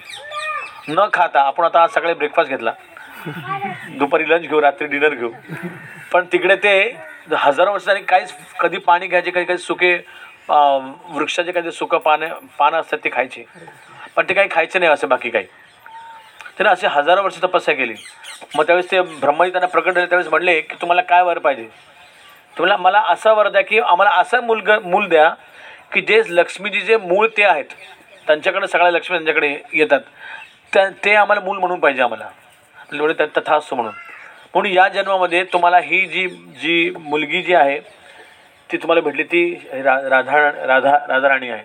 न 0.90 1.06
खाता 1.14 1.42
आपण 1.42 1.66
आता 1.66 1.82
आज 1.84 1.90
सकाळी 1.94 2.14
ब्रेकफास्ट 2.14 2.50
घेतला. 2.52 2.72
दुपारी 3.98 4.30
लंच 4.30 4.42
घेऊ 4.42 4.62
रात्री 4.62 4.88
डिनर 4.88 5.14
घेऊ. 5.16 5.30
पण 6.12 6.26
तिकडे 6.32 6.56
ते 6.64 6.76
हजारो 7.34 7.72
वर्षांनी 7.74 8.02
काहीच 8.08 8.34
कधी 8.60 8.78
पाणी 8.78 9.08
घ्यायचे 9.08 9.32
काही 9.32 9.46
काही 9.46 9.58
सुके 9.60 9.96
वृक्षाचे 10.50 11.52
काही 11.52 11.72
सुकं 11.72 11.98
पानं 11.98 12.34
पानं 12.60 12.80
असतात 12.80 12.98
ते 13.04 13.10
खायचे. 13.14 13.44
पण 14.16 14.26
ते 14.30 14.34
काही 14.34 14.50
खायचे 14.52 14.80
नाही 14.80 14.92
असं 14.92 15.08
बाकी 15.10 15.30
काही. 15.30 15.46
त्याने 16.58 16.70
असे 16.70 16.88
हजारो 16.88 17.24
वर्ष 17.24 17.42
तपस्या 17.44 17.74
केली. 17.76 17.94
मग 18.56 18.66
त्यावेळेस 18.66 18.92
ते 18.92 19.02
ब्रह्माजी 19.02 19.52
त्यांना 19.52 19.68
प्रकट 19.68 19.94
झाले 19.94 20.06
त्यावेळेस 20.06 20.30
म्हणले 20.30 20.60
की 20.62 20.76
तुम्हाला 20.82 21.02
काय 21.02 21.22
वर 21.24 21.38
पाहिजे? 21.40 21.68
तुम्हाला 22.58 22.78
मला 22.78 23.00
असं 23.10 23.34
वर 23.36 23.50
द्या 23.50 23.62
की 23.62 23.80
आम्हाला 23.80 24.12
असं 24.22 24.44
मुलग 24.46 24.70
मूल 24.86 25.08
द्या 25.10 25.30
की 25.94 26.02
जे 26.02 26.22
लक्ष्मीजी 26.30 26.82
जे 26.82 26.98
मूळ 26.98 27.28
ते 27.38 27.44
आहेत 27.44 27.74
त्यांच्याकडे 28.28 28.68
सगळ्या 28.68 28.92
लक्ष्मी 28.92 29.18
त्यांच्याकडे 29.18 29.56
येतात. 29.74 30.00
त्या 30.74 30.88
ते 31.06 31.14
आम्हाला 31.16 31.42
मूल 31.46 31.58
म्हणून 31.58 31.80
पाहिजे 31.80 32.02
आम्हाला. 32.02 32.30
एवढे 32.94 33.14
त्या 33.14 33.26
तथा 33.38 33.56
असतो 33.56 33.76
म्हणून. 33.76 33.94
म्हणून 34.54 34.72
या 34.72 34.88
जन्मामध्ये 34.88 35.44
तुम्हाला 35.44 35.78
ही 35.78 36.06
जी 36.06 36.28
जी 36.62 36.94
मुलगी 37.00 37.42
जी 37.42 37.54
आहे 37.54 37.80
ती 38.72 38.78
तुम्हाला 38.78 39.02
भेटली 39.02 39.24
ती 39.24 39.70
रा 39.74 40.10
राधा 40.10 40.52
राधा 40.68 40.98
राधाराणी 41.08 41.50
आहे. 41.50 41.64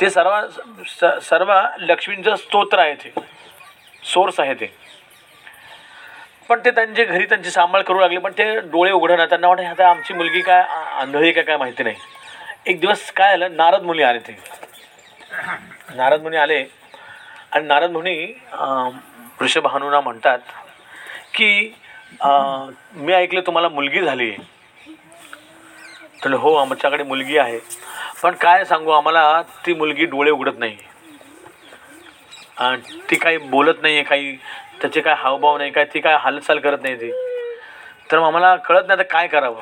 ते 0.00 0.10
सर्व 0.10 0.40
स- 0.86 1.22
सर्व 1.22 1.60
लक्ष्मींचं 1.78 2.36
स्तोत्र 2.36 2.78
आहे 2.78 2.94
ते. 2.94 3.12
सोर्स 4.04 4.40
आहे 4.40 4.54
ते. 4.54 4.72
पण 6.48 6.60
ते 6.64 6.70
त्यांचे 6.70 7.04
घरी 7.04 7.24
त्यांची 7.24 7.50
सांभाळ 7.50 7.82
करू 7.82 8.00
लागले 8.00 8.18
पण 8.18 8.32
ते 8.32 8.60
डोळे 8.60 8.92
उघडणार 8.92 9.26
त्यांना 9.28 9.48
वाटत 9.48 9.60
आता 9.60 9.90
आमची 9.90 10.14
मुलगी 10.14 10.40
काय 10.40 10.62
आंधळी 10.92 11.32
काय 11.32 11.44
काय 11.44 11.56
माहिती 11.56 11.82
नाही. 11.82 11.96
एक 12.66 12.80
दिवस 12.80 13.12
काय 13.12 13.32
आलं 13.32 13.56
नारद 13.56 13.82
मुनी 13.82 14.02
आले 14.02 14.18
ते. 14.18 14.36
नारद 15.94 16.22
मुनी 16.22 16.36
आले. 16.36 16.64
आणि 17.52 17.66
नारद 17.66 17.90
मुनी 17.90 18.26
वृषभानूना 19.40 20.00
म्हणतात 20.00 20.38
की 21.34 21.74
मी 22.96 23.12
ऐकलं 23.12 23.40
तुम्हाला 23.46 23.68
मुलगी 23.68 24.00
झाली. 24.02 24.30
आहे 24.30 24.54
तर 26.24 26.32
हो 26.32 26.54
आमच्याकडे 26.56 27.02
मुलगी 27.02 27.38
आहे. 27.38 27.58
पण 28.22 28.34
काय 28.40 28.64
सांगू 28.64 28.90
आम्हाला 28.90 29.40
ती 29.66 29.74
मुलगी 29.74 30.04
डोळे 30.04 30.30
उघडत 30.30 30.58
नाही. 30.58 30.76
आणि 32.58 33.00
ती 33.10 33.16
काही 33.16 33.36
बोलत 33.38 33.82
नाही 33.82 33.94
आहे 33.94 34.04
काही 34.04 34.36
त्याचे 34.80 35.00
काय 35.00 35.14
हावभाव 35.18 35.56
नाही 35.58 35.70
काय 35.70 35.84
ती 35.94 36.00
काय 36.00 36.16
हालचाल 36.20 36.58
करत 36.58 36.78
नाही 36.82 36.96
ती. 37.00 37.10
तर 38.10 38.18
मग 38.18 38.26
आम्हाला 38.26 38.54
कळत 38.56 38.86
नाही 38.86 38.98
तर 38.98 39.04
काय 39.10 39.26
करावं? 39.26 39.60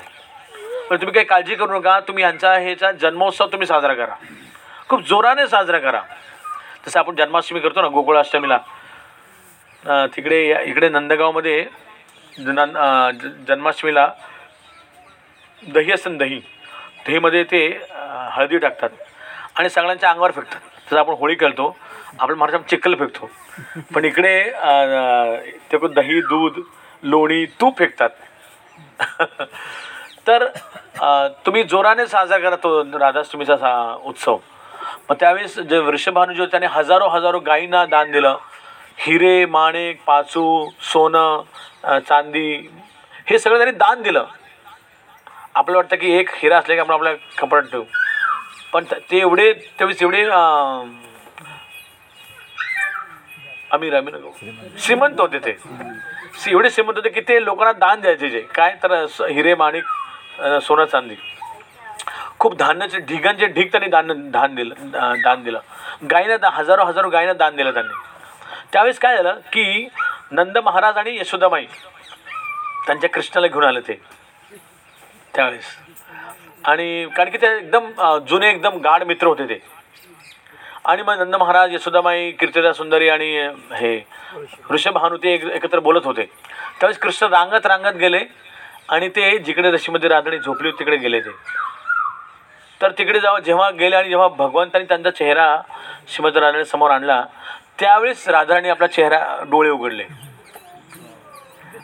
पण 0.88 0.96
तुम्ही 0.96 1.12
काही 1.14 1.26
काळजी 1.26 1.54
करू 1.54 1.78
नका. 1.78 1.98
तुम्ही 2.08 2.24
यांचा 2.24 2.52
ह्याचा 2.54 2.90
जन्मोत्सव 2.92 3.46
तुम्ही 3.52 3.66
साजरा 3.66 3.94
करा. 3.94 4.14
खूप 4.88 5.00
जोराने 5.08 5.46
साजरा 5.48 5.78
करा. 5.78 6.00
जसं 6.86 6.98
आपण 6.98 7.14
जन्माष्टमी 7.16 7.60
करतो 7.60 7.82
ना 7.82 7.88
गोकुळाष्टमीला 7.88 8.58
तिकडे 9.86 10.48
या- 10.48 10.60
इकडे 10.60 10.88
नंदगावमध्ये 10.88 11.64
जन 12.38 12.64
ज- 13.22 13.46
जन्माष्टमीला 13.48 14.12
दही 15.68 15.92
असतं 15.92 16.16
दही 16.16 16.38
दहीमध्ये 17.06 17.44
ते 17.44 17.80
हळदी 18.32 18.58
टाकतात 18.58 18.90
आणि 19.58 19.70
सगळ्यांच्या 19.70 20.10
अंगावर 20.10 20.30
फेकतात. 20.30 20.60
जसं 20.86 20.98
आपण 20.98 21.14
होळी 21.14 21.34
खेळतो 21.34 21.76
आपण 22.20 22.34
महाराष्ट्रात 22.34 22.70
चिखल 22.70 22.94
फेकतो. 22.94 23.30
पण 23.94 24.04
इकडे 24.04 24.44
ते 25.72 25.88
दही 25.88 26.20
दूध 26.20 26.60
लोणी 27.02 27.44
तूप 27.46 27.78
फेकतात. 27.78 28.10
तर 30.26 30.46
तुम्ही 31.46 31.62
जोराने 31.62 32.06
साजरा 32.06 32.38
करा 32.38 32.56
तो 32.56 32.82
राधाष्टमीचा 32.98 33.56
सा 33.56 33.98
उत्सव. 34.04 34.36
मग 35.10 35.16
त्यावेळेस 35.20 35.58
जे 35.58 35.78
वृषभानू 35.78 36.46
त्याने 36.46 36.66
हजारो 36.66 37.08
हजारो 37.08 37.38
गायींना 37.38 37.84
दान 37.86 38.10
दिलं. 38.10 38.36
हिरे 38.98 39.44
माणिक 39.46 40.02
पाचू 40.06 40.44
सोनं 40.92 41.98
चांदी 42.08 42.50
हे 43.28 43.38
सगळं 43.38 43.58
त्यांनी 43.58 43.76
दान 43.78 44.02
दिलं. 44.02 44.24
आपलं 45.54 45.76
वाटतं 45.76 45.96
की 45.96 46.12
एक 46.18 46.30
हिरा 46.36 46.58
असले 46.58 46.74
की 46.74 46.80
आपण 46.80 46.94
आपल्या 46.94 47.12
कपड्यात 47.38 47.70
ठेवू. 47.70 47.84
पण 48.72 48.84
ते 49.10 49.18
एवढे 49.18 49.52
त्यावेळेस 49.52 50.02
एवढे 50.02 50.22
अमीर 53.72 53.94
अमीर 53.96 54.16
श्रीमंत 54.78 55.20
होते 55.20 55.38
ते. 55.44 55.56
एवढे 56.50 56.70
श्रीमंत 56.70 56.96
होते 56.96 57.08
की 57.08 57.20
ते 57.28 57.44
लोकांना 57.44 57.72
दान 57.78 58.00
द्यायचे 58.00 58.28
जे. 58.30 58.40
काय 58.54 58.74
तर 58.82 58.92
हिरे 59.30 59.54
माणिक 59.54 59.84
सोनं 60.62 60.84
चांदी. 60.84 61.14
खूप 62.38 62.56
धान्याचे 62.58 62.98
ढिगांचे 63.08 63.46
ढीग 63.46 63.66
त्यांनी 63.72 63.88
दान 63.90 64.30
दान 64.30 64.54
दिलं 64.54 64.90
दान 65.24 65.42
दिलं. 65.42 65.58
गायीनं 66.10 66.48
हजारो 66.52 66.84
हजारो 66.84 67.08
गायीनं 67.10 67.36
दान 67.38 67.56
दिलं 67.56 67.72
त्यांनी. 67.74 67.92
त्यावेळेस 68.72 68.98
काय 68.98 69.16
झालं 69.16 69.38
की 69.52 69.88
नंद 70.32 70.58
महाराज 70.58 70.96
आणि 70.98 71.16
यशोदाबाई 71.18 71.64
त्यांच्या 72.86 73.10
कृष्णाला 73.10 73.46
घेऊन 73.46 73.64
आले 73.64 73.80
ते. 73.80 74.00
त्यावेळेस. 75.34 75.76
आणि 76.64 77.06
कारण 77.16 77.30
की 77.30 77.38
ते 77.38 77.46
एकदम 77.56 77.90
जुने 78.28 78.48
एकदम 78.50 78.76
गाढ 78.84 79.02
मित्र 79.06 79.26
होते 79.26 79.48
ते. 79.48 79.58
आणि 80.84 81.02
मग 81.02 81.18
नंद 81.18 81.34
महाराज 81.34 81.72
यशोदामाई 81.74 82.30
कीर्तिदा 82.40 82.72
सुंदरी 82.72 83.08
आणि 83.08 83.30
हे 83.72 83.96
ऋषभानू 84.70 85.16
ते 85.22 85.32
एक 85.34 85.44
एकत्र 85.44 85.78
बोलत 85.80 86.04
होते. 86.04 86.24
त्यावेळेस 86.80 86.98
कृष्ण 86.98 87.26
रांगत 87.32 87.66
रांगत 87.66 87.96
गेले 87.98 88.20
आणि 88.88 89.08
ते 89.16 89.38
जिकडे 89.38 89.70
रशीमध्ये 89.70 90.08
रांधणी 90.08 90.38
झोपली 90.38 90.68
होती 90.68 90.78
तिकडे 90.78 90.96
गेले 90.96 91.20
ते. 91.20 91.30
तर 92.80 92.92
तिकडे 92.98 93.20
जेव्हा 93.20 93.38
जेव्हा 93.40 93.70
गेले 93.70 93.96
आणि 93.96 94.08
जेव्हा 94.08 94.28
भगवंतांनी 94.28 94.86
त्यांचा 94.88 95.10
चेहरा 95.10 95.56
श्रीमती 96.08 96.40
राधाणी 96.40 96.64
समोर 96.64 96.90
आणला 96.90 97.22
त्यावेळेस 97.78 98.28
राधाने 98.28 98.68
आपला 98.70 98.86
चेहरा 98.86 99.18
डोळे 99.50 99.70
उघडले. 99.70 100.04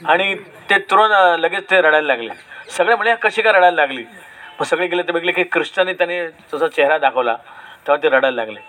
आणि 0.07 0.35
ते 0.71 0.79
तुरंत 0.91 1.41
लगेच 1.41 1.71
ते 1.71 1.81
रडायला 1.81 2.07
लागले. 2.07 2.35
सगळे 2.77 2.95
म्हणे 2.95 3.15
कशी 3.23 3.43
काय 3.43 3.53
रडायला 3.53 3.77
लागली? 3.77 4.05
मग 4.59 4.65
सगळे 4.67 4.87
गेले 4.87 5.03
ते 5.03 5.13
बघले 5.13 5.33
की 5.33 5.45
कृष्णाने 5.45 5.93
त्याने 5.93 6.27
तसा 6.53 6.69
चेहरा 6.69 6.99
दाखवला 6.99 7.35
तेव्हा 7.87 8.03
ते 8.03 8.09
रडायला 8.09 8.37
लागले. 8.37 8.61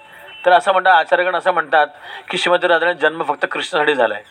तर 0.45 0.51
असं 0.51 0.71
म्हणतात 0.71 0.93
आचार्यगण 0.93 1.35
असं 1.35 1.51
म्हणतात 1.53 1.87
की 2.29 2.37
श्रीमती 2.37 2.67
राधाने 2.67 2.93
जन्म 2.93 3.23
फक्त 3.23 3.45
कृष्णासाठी 3.51 3.95
झाला 3.95 4.15
आहे 4.15 4.23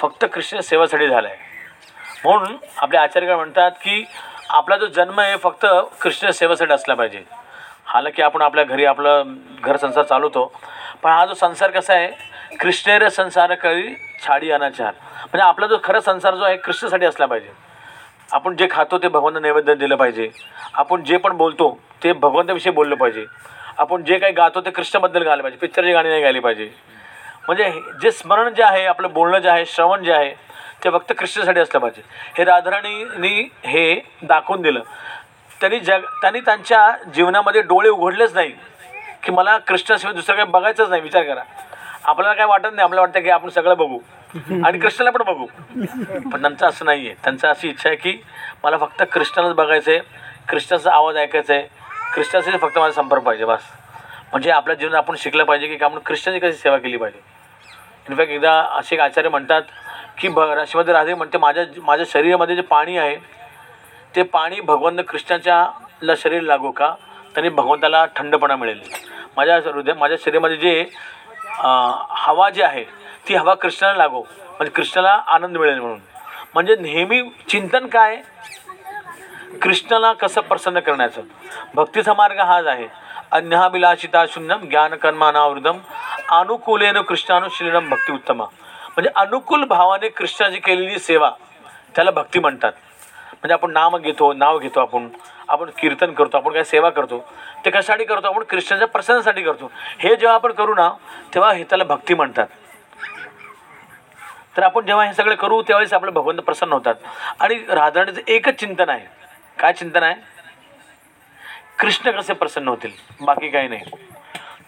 फक्त 0.00 0.24
कृष्ण 0.34 0.60
सेवासाठी 0.60 1.08
झाला 1.08 1.28
आहे 1.28 1.44
म्हणून 2.24 2.56
आपले 2.76 2.98
आचार्यगण 2.98 3.34
म्हणतात 3.36 3.70
की 3.82 4.04
आपला 4.48 4.76
जो 4.76 4.86
जन्म 4.86 5.20
आहे 5.20 5.36
फक्त 5.36 5.66
कृष्ण 6.02 6.30
सेवेसाठी 6.30 6.72
असला 6.72 6.94
पाहिजे. 6.94 7.22
हालाकी 7.86 8.22
आपण 8.22 8.42
आपल्या 8.42 8.64
घरी 8.64 8.84
आपलं 8.84 9.34
घर 9.62 9.76
संसार 9.76 10.04
चालवतो 10.04 10.52
पण 11.06 11.12
हा 11.12 11.26
जो 11.26 11.34
संसार 11.34 11.70
कसा 11.70 11.94
आहे 11.94 12.08
कृष्णेर 12.56 13.08
संसार 13.08 13.54
कळी 13.54 13.94
छाडी 14.26 14.50
अनाचार. 14.50 14.92
म्हणजे 15.12 15.40
आपला 15.40 15.66
जो 15.66 15.78
खरा 15.84 16.00
संसार 16.00 16.34
जो 16.34 16.44
आहे 16.44 16.56
कृष्णासाठी 16.56 17.06
असला 17.06 17.26
पाहिजे. 17.26 17.48
आपण 18.32 18.56
जे 18.56 18.68
खातो 18.70 18.98
ते 18.98 19.08
भगवंत 19.08 19.34
नैवेद्य 19.42 19.74
दिलं 19.74 19.96
पाहिजे. 19.96 20.28
आपण 20.74 21.04
जे 21.04 21.16
पण 21.16 21.36
बोलतो 21.36 21.80
ते 22.04 22.12
भगवंताविषयी 22.12 22.72
बोललं 22.72 22.94
पाहिजे. 22.94 23.24
आपण 23.78 24.04
जे 24.04 24.18
काही 24.18 24.32
गातो 24.32 24.60
ते 24.60 24.70
कृष्णाबद्दल 24.70 25.22
गायला 25.22 25.42
पाहिजे. 25.42 25.58
पिक्चरची 25.58 25.92
गाणी 25.92 26.08
नाही 26.08 26.22
गायली 26.22 26.40
पाहिजे. 26.40 26.70
म्हणजे 27.46 27.64
हे- 27.64 27.98
जे 28.02 28.10
स्मरण 28.10 28.54
जे 28.54 28.62
आहे 28.62 28.86
आपलं 28.86 29.12
बोलणं 29.12 29.38
जे 29.38 29.48
आहे 29.48 29.66
श्रवण 29.66 30.04
जे 30.04 30.12
आहे 30.12 30.30
ते 30.84 30.90
फक्त 30.90 31.12
कृष्णासाठी 31.18 31.60
असलं 31.60 31.80
पाहिजे. 31.80 32.02
हे 32.38 32.44
राधाराणींनी 32.44 33.48
हे 33.64 34.00
दाखवून 34.22 34.62
दिलं. 34.62 34.80
त्यांनी 35.60 35.80
जग 35.80 36.00
त्यांनी 36.00 36.40
त्यांच्या 36.40 37.10
जीवनामध्ये 37.14 37.62
डोळे 37.62 37.88
उघडलेच 37.88 38.34
नाही. 38.34 38.52
की 39.26 39.32
मला 39.32 39.56
कृष्णाशिवाय 39.58 40.14
दुसरं 40.14 40.36
काही 40.36 40.50
बघायचंच 40.50 40.88
नाही 40.88 41.02
विचार 41.02 41.22
करा. 41.22 41.42
आपल्याला 42.04 42.34
काय 42.34 42.46
वाटत 42.46 42.64
नाही 42.64 42.82
आपल्याला 42.82 43.00
वाटतं 43.00 43.20
की 43.20 43.30
आपण 43.30 43.48
सगळं 43.50 43.76
बघू. 43.76 43.98
आणि 44.64 44.78
कृष्णाला 44.78 45.10
पण 45.10 45.22
बघू. 45.26 45.46
पण 46.30 46.40
त्यांचं 46.40 46.66
असं 46.66 46.84
नाही 46.86 47.06
आहे 47.06 47.14
त्यांचं 47.24 47.48
अशी 47.48 47.68
इच्छा 47.68 47.88
आहे 47.88 47.96
की 47.96 48.20
मला 48.64 48.76
फक्त 48.78 49.02
कृष्णालाच 49.12 49.54
बघायचं 49.56 49.90
आहे 49.90 50.00
कृष्णाचा 50.48 50.92
आवाज 50.94 51.16
ऐकायचा 51.16 51.54
आहे 51.54 51.66
कृष्णाशी 52.14 52.58
फक्त 52.58 52.78
माझा 52.78 52.92
संपर्क 52.92 53.22
पाहिजे 53.22 53.44
बस. 53.44 53.62
म्हणजे 54.32 54.50
आपल्या 54.50 54.74
जीवनात 54.76 54.98
आपण 54.98 55.16
शिकलं 55.18 55.44
पाहिजे 55.44 55.66
की 55.68 55.84
आपण 55.84 55.98
कृष्णाची 55.98 56.38
कशी 56.38 56.56
सेवा 56.58 56.76
केली 56.78 56.96
पाहिजे. 56.96 57.20
इनफॅक्ट 58.08 58.32
एकदा 58.32 58.52
असे 58.78 58.94
एक 58.94 59.00
आचार्य 59.00 59.28
म्हणतात 59.28 59.62
की 60.18 60.28
भ 60.28 60.40
श्रीमती 60.68 60.92
राधे 60.92 61.14
म्हणते 61.14 61.38
माझ्या 61.38 61.64
माझ्या 61.84 62.06
शरीरामध्ये 62.08 62.56
जे 62.56 62.62
पाणी 62.62 62.96
आहे 62.98 63.16
ते 64.16 64.22
पाणी 64.22 64.60
भगवंत 64.60 65.00
कृष्णाच्याला 65.08 66.14
शरीर 66.18 66.42
लागू 66.42 66.70
का? 66.70 66.94
त्याने 67.34 67.48
भगवंताला 67.48 68.04
थंडपणा 68.16 68.56
मिळेल. 68.56 68.80
माझ्या 69.36 69.56
हृदय 69.64 69.92
माझ्या 69.98 70.16
शरीरामध्ये 70.24 70.56
जे 70.56 70.84
हवा 72.24 72.48
जी 72.50 72.62
आहे 72.62 72.84
ती 73.28 73.34
हवा 73.34 73.54
कृष्णाला 73.54 73.94
लागो. 73.96 74.20
म्हणजे 74.20 74.70
कृष्णाला 74.74 75.10
आनंद 75.10 75.56
मिळेल 75.56 75.78
म्हणून. 75.78 75.98
म्हणजे 76.54 76.76
नेहमी 76.80 77.22
चिंतन 77.48 77.86
काय? 77.92 78.16
कृष्णाला 79.62 80.12
कसं 80.12 80.40
प्रसन्न 80.40 80.80
करण्याचं. 80.80 81.22
भक्तीचा 81.74 82.14
मार्ग 82.14 82.40
हाच 82.40 82.66
आहे. 82.66 82.86
अन्यहाभिलाषिता 83.32 84.24
शून्यम 84.32 84.68
ज्ञानकर्मानावृतम 84.68 85.78
अनुकूलेन 86.32 87.00
कृष्णानुशीलनम 87.02 87.88
भक्ती 87.90 88.12
उत्तमा 88.12 88.44
म्हणजे 88.44 89.10
अनुकूल 89.20 89.64
भावाने 89.68 90.08
कृष्णाची 90.08 90.58
केलेली 90.58 90.98
सेवा 90.98 91.30
त्याला 91.96 92.10
भक्ती 92.10 92.38
म्हणतात. 92.38 92.72
म्हणजे 93.46 93.54
आपण 93.54 93.72
नाम 93.72 93.96
घेतो 93.96 94.32
नाव 94.32 94.58
घेतो 94.58 94.80
आपण. 94.80 95.08
आपण 95.48 95.70
कीर्तन 95.78 96.12
करतो 96.12 96.36
आपण 96.36 96.52
काय 96.52 96.64
सेवा 96.64 96.90
करतो. 96.90 97.32
ते 97.64 97.70
कशासाठी 97.70 98.04
करतो? 98.04 98.26
आपण 98.26 98.42
कृष्णाच्या 98.42 98.88
प्रसन्नासाठी 98.88 99.42
करतो. 99.42 99.72
हे 99.98 100.16
जेव्हा 100.16 100.34
आपण 100.34 100.52
करू 100.52 100.74
ना 100.74 100.90
तेव्हा 101.34 101.52
हे 101.52 101.64
त्याला 101.64 101.84
भक्ती 101.84 102.14
म्हणतात. 102.14 102.46
तर 104.56 104.62
आपण 104.62 104.86
जेव्हा 104.86 105.04
हे 105.04 105.12
सगळं 105.12 105.34
करू 105.34 105.62
त्यावेळेस 105.62 105.92
आपले 105.92 106.10
भगवंत 106.10 106.38
प्रसन्न 106.38 106.72
होतात. 106.72 106.94
आणि 107.40 107.54
राधाणीचं 107.68 108.20
एकच 108.28 108.54
चिंतन 108.54 108.88
आहे. 108.88 109.06
काय 109.58 109.72
चिंतन 109.72 110.02
आहे? 110.02 110.14
कृष्ण 111.78 112.10
कसे 112.10 112.32
प्रसन्न 112.32 112.68
होतील? 112.68 112.90
बाकी 113.20 113.48
काही 113.48 113.68
नाही. 113.68 113.82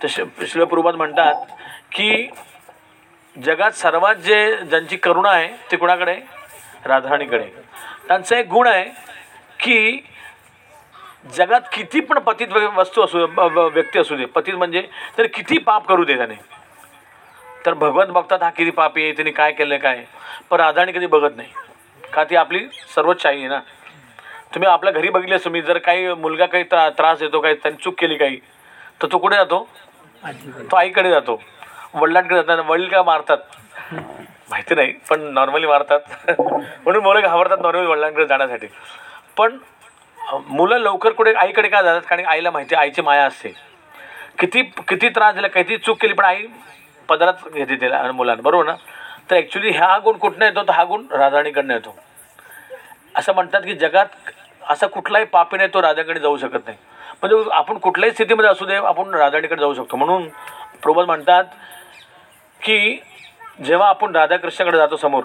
तर 0.03 0.07
श- 0.09 0.57
म्हणतात 0.57 1.35
की 1.93 2.29
जगात 3.45 3.71
सर्वात 3.71 4.15
जे 4.15 4.57
ज्यांची 4.57 4.97
करुणा 4.97 5.31
आहे 5.31 5.49
ते 5.49 5.77
कुणाकडे? 5.77 6.38
आहे? 6.79 6.89
राधाराणीकडे 6.89 7.45
त्यांचा 8.09 8.39
एक 8.39 8.47
गुण 8.49 8.67
आहे 8.67 8.85
की 9.61 10.05
जगात 11.37 11.61
किती 11.73 12.01
पण 12.01 12.19
पतित 12.19 12.53
वस्तू 12.77 13.03
असू 13.05 13.27
व्यक्ती 13.75 13.99
असू 13.99 14.17
दे 14.17 14.25
पतित 14.25 14.55
म्हणजे 14.55 14.83
तर 15.19 15.27
किती 15.35 15.59
पाप 15.59 15.87
करू 15.89 16.05
दे 16.05 16.17
त्याने. 16.17 16.35
तर 17.67 17.75
भगवंत 17.75 18.11
बघतात 18.13 18.43
हा 18.43 18.51
किती 18.51 18.71
पापी 18.71 19.03
आहे 19.03 19.13
तिने 19.19 19.31
काय 19.31 19.53
केलं 19.53 19.77
काय. 19.79 20.05
पण 20.51 20.61
राधाराणी 20.61 20.93
कधी 20.93 21.07
बघत 21.07 21.37
नाही. 21.37 21.49
का 22.13 22.25
ती 22.25 22.37
आपली 22.37 22.67
सर्वोच्च 22.95 23.27
आई 23.27 23.39
आहे 23.39 23.49
ना. 23.49 23.59
तुम्ही 24.55 24.69
आपल्या 24.69 24.93
घरी 24.93 25.09
बघितले 25.09 25.35
असं 25.35 25.51
मी 25.51 25.61
जर 25.63 25.79
काही 25.79 26.15
मुलगा 26.15 26.47
काही 26.47 26.65
त्रा 26.65 26.89
त्रास 26.99 27.19
देतो 27.19 27.41
काही 27.41 27.55
त्यांनी 27.55 27.83
चूक 27.85 27.95
केली 27.99 28.17
काही 28.17 28.39
तर 29.03 29.09
तो 29.13 29.19
कुठे 29.19 29.37
जातो? 29.37 29.67
तो 30.71 30.77
आईकडे 30.77 31.11
जातो. 31.11 31.41
वडिलांकडे 31.95 32.35
जातात 32.37 32.65
वडील 32.67 32.89
का 32.89 33.03
मारतात? 33.03 33.39
माहिती 34.51 34.75
नाही 34.75 34.93
पण 35.11 35.21
नॉर्मली 35.21 35.67
मारतात. 35.67 36.01
म्हणून 36.41 37.03
मुलं 37.03 37.21
घाबरतात 37.21 37.59
नॉर्मली 37.61 37.87
वडिलांकडे 37.87 38.27
जाण्यासाठी. 38.27 38.67
पण 39.37 39.59
मुलं 40.49 40.79
लवकर 40.79 41.13
कुठे 41.13 41.33
आईकडे 41.33 41.69
का 41.69 41.83
जातात? 41.83 42.03
कारण 42.09 42.25
आईला 42.27 42.51
माहिती 42.51 42.75
आईची 42.75 43.03
माया 43.03 43.25
असते. 43.27 43.53
किती 44.39 44.63
किती 44.89 45.09
त्रास 45.09 45.35
दिला 45.35 45.49
किती 45.49 45.77
चूक 45.77 46.01
केली 46.01 46.13
पण 46.13 46.25
आई 46.25 46.47
पदरात 47.09 47.49
घेते 47.55 47.77
त्याला 47.77 48.13
मुलांना. 48.13 48.43
बरोबर 48.43 48.65
ना? 48.65 48.75
तर 49.31 49.37
ॲक्च्युली 49.37 49.71
हा 49.71 49.99
गुण 49.99 50.17
कुठनं 50.17 50.45
येतो 50.45 50.63
तर 50.63 50.73
हा 50.73 50.85
गुण 50.85 51.07
राधाणीकडनं 51.11 51.75
येतो. 51.75 51.97
असं 53.17 53.35
म्हणतात 53.35 53.61
की 53.61 53.75
जगात 53.75 54.07
असा 54.69 54.87
कुठलाही 54.87 55.25
पापी 55.25 55.57
नाही 55.57 55.69
तो 55.75 55.83
राधाकडे 55.83 56.21
जाऊ 56.21 56.37
शकत 56.37 56.67
नाही. 56.67 56.77
म्हणजे 57.23 57.51
आपण 57.53 57.79
कुठल्याही 57.79 58.15
स्थितीमध्ये 58.15 58.51
असू 58.51 58.67
दे 58.67 58.75
आपण 58.75 59.15
राधाणीकडे 59.15 59.61
जाऊ 59.61 59.75
शकतो. 59.75 59.97
म्हणून 59.97 60.29
प्रबोध 60.83 61.07
म्हणतात 61.07 61.45
की 62.65 62.99
जेव्हा 63.65 63.89
आपण 63.89 64.17
राधाकृष्णाकडे 64.17 64.77
जातो 64.79 64.97
समोर 64.97 65.25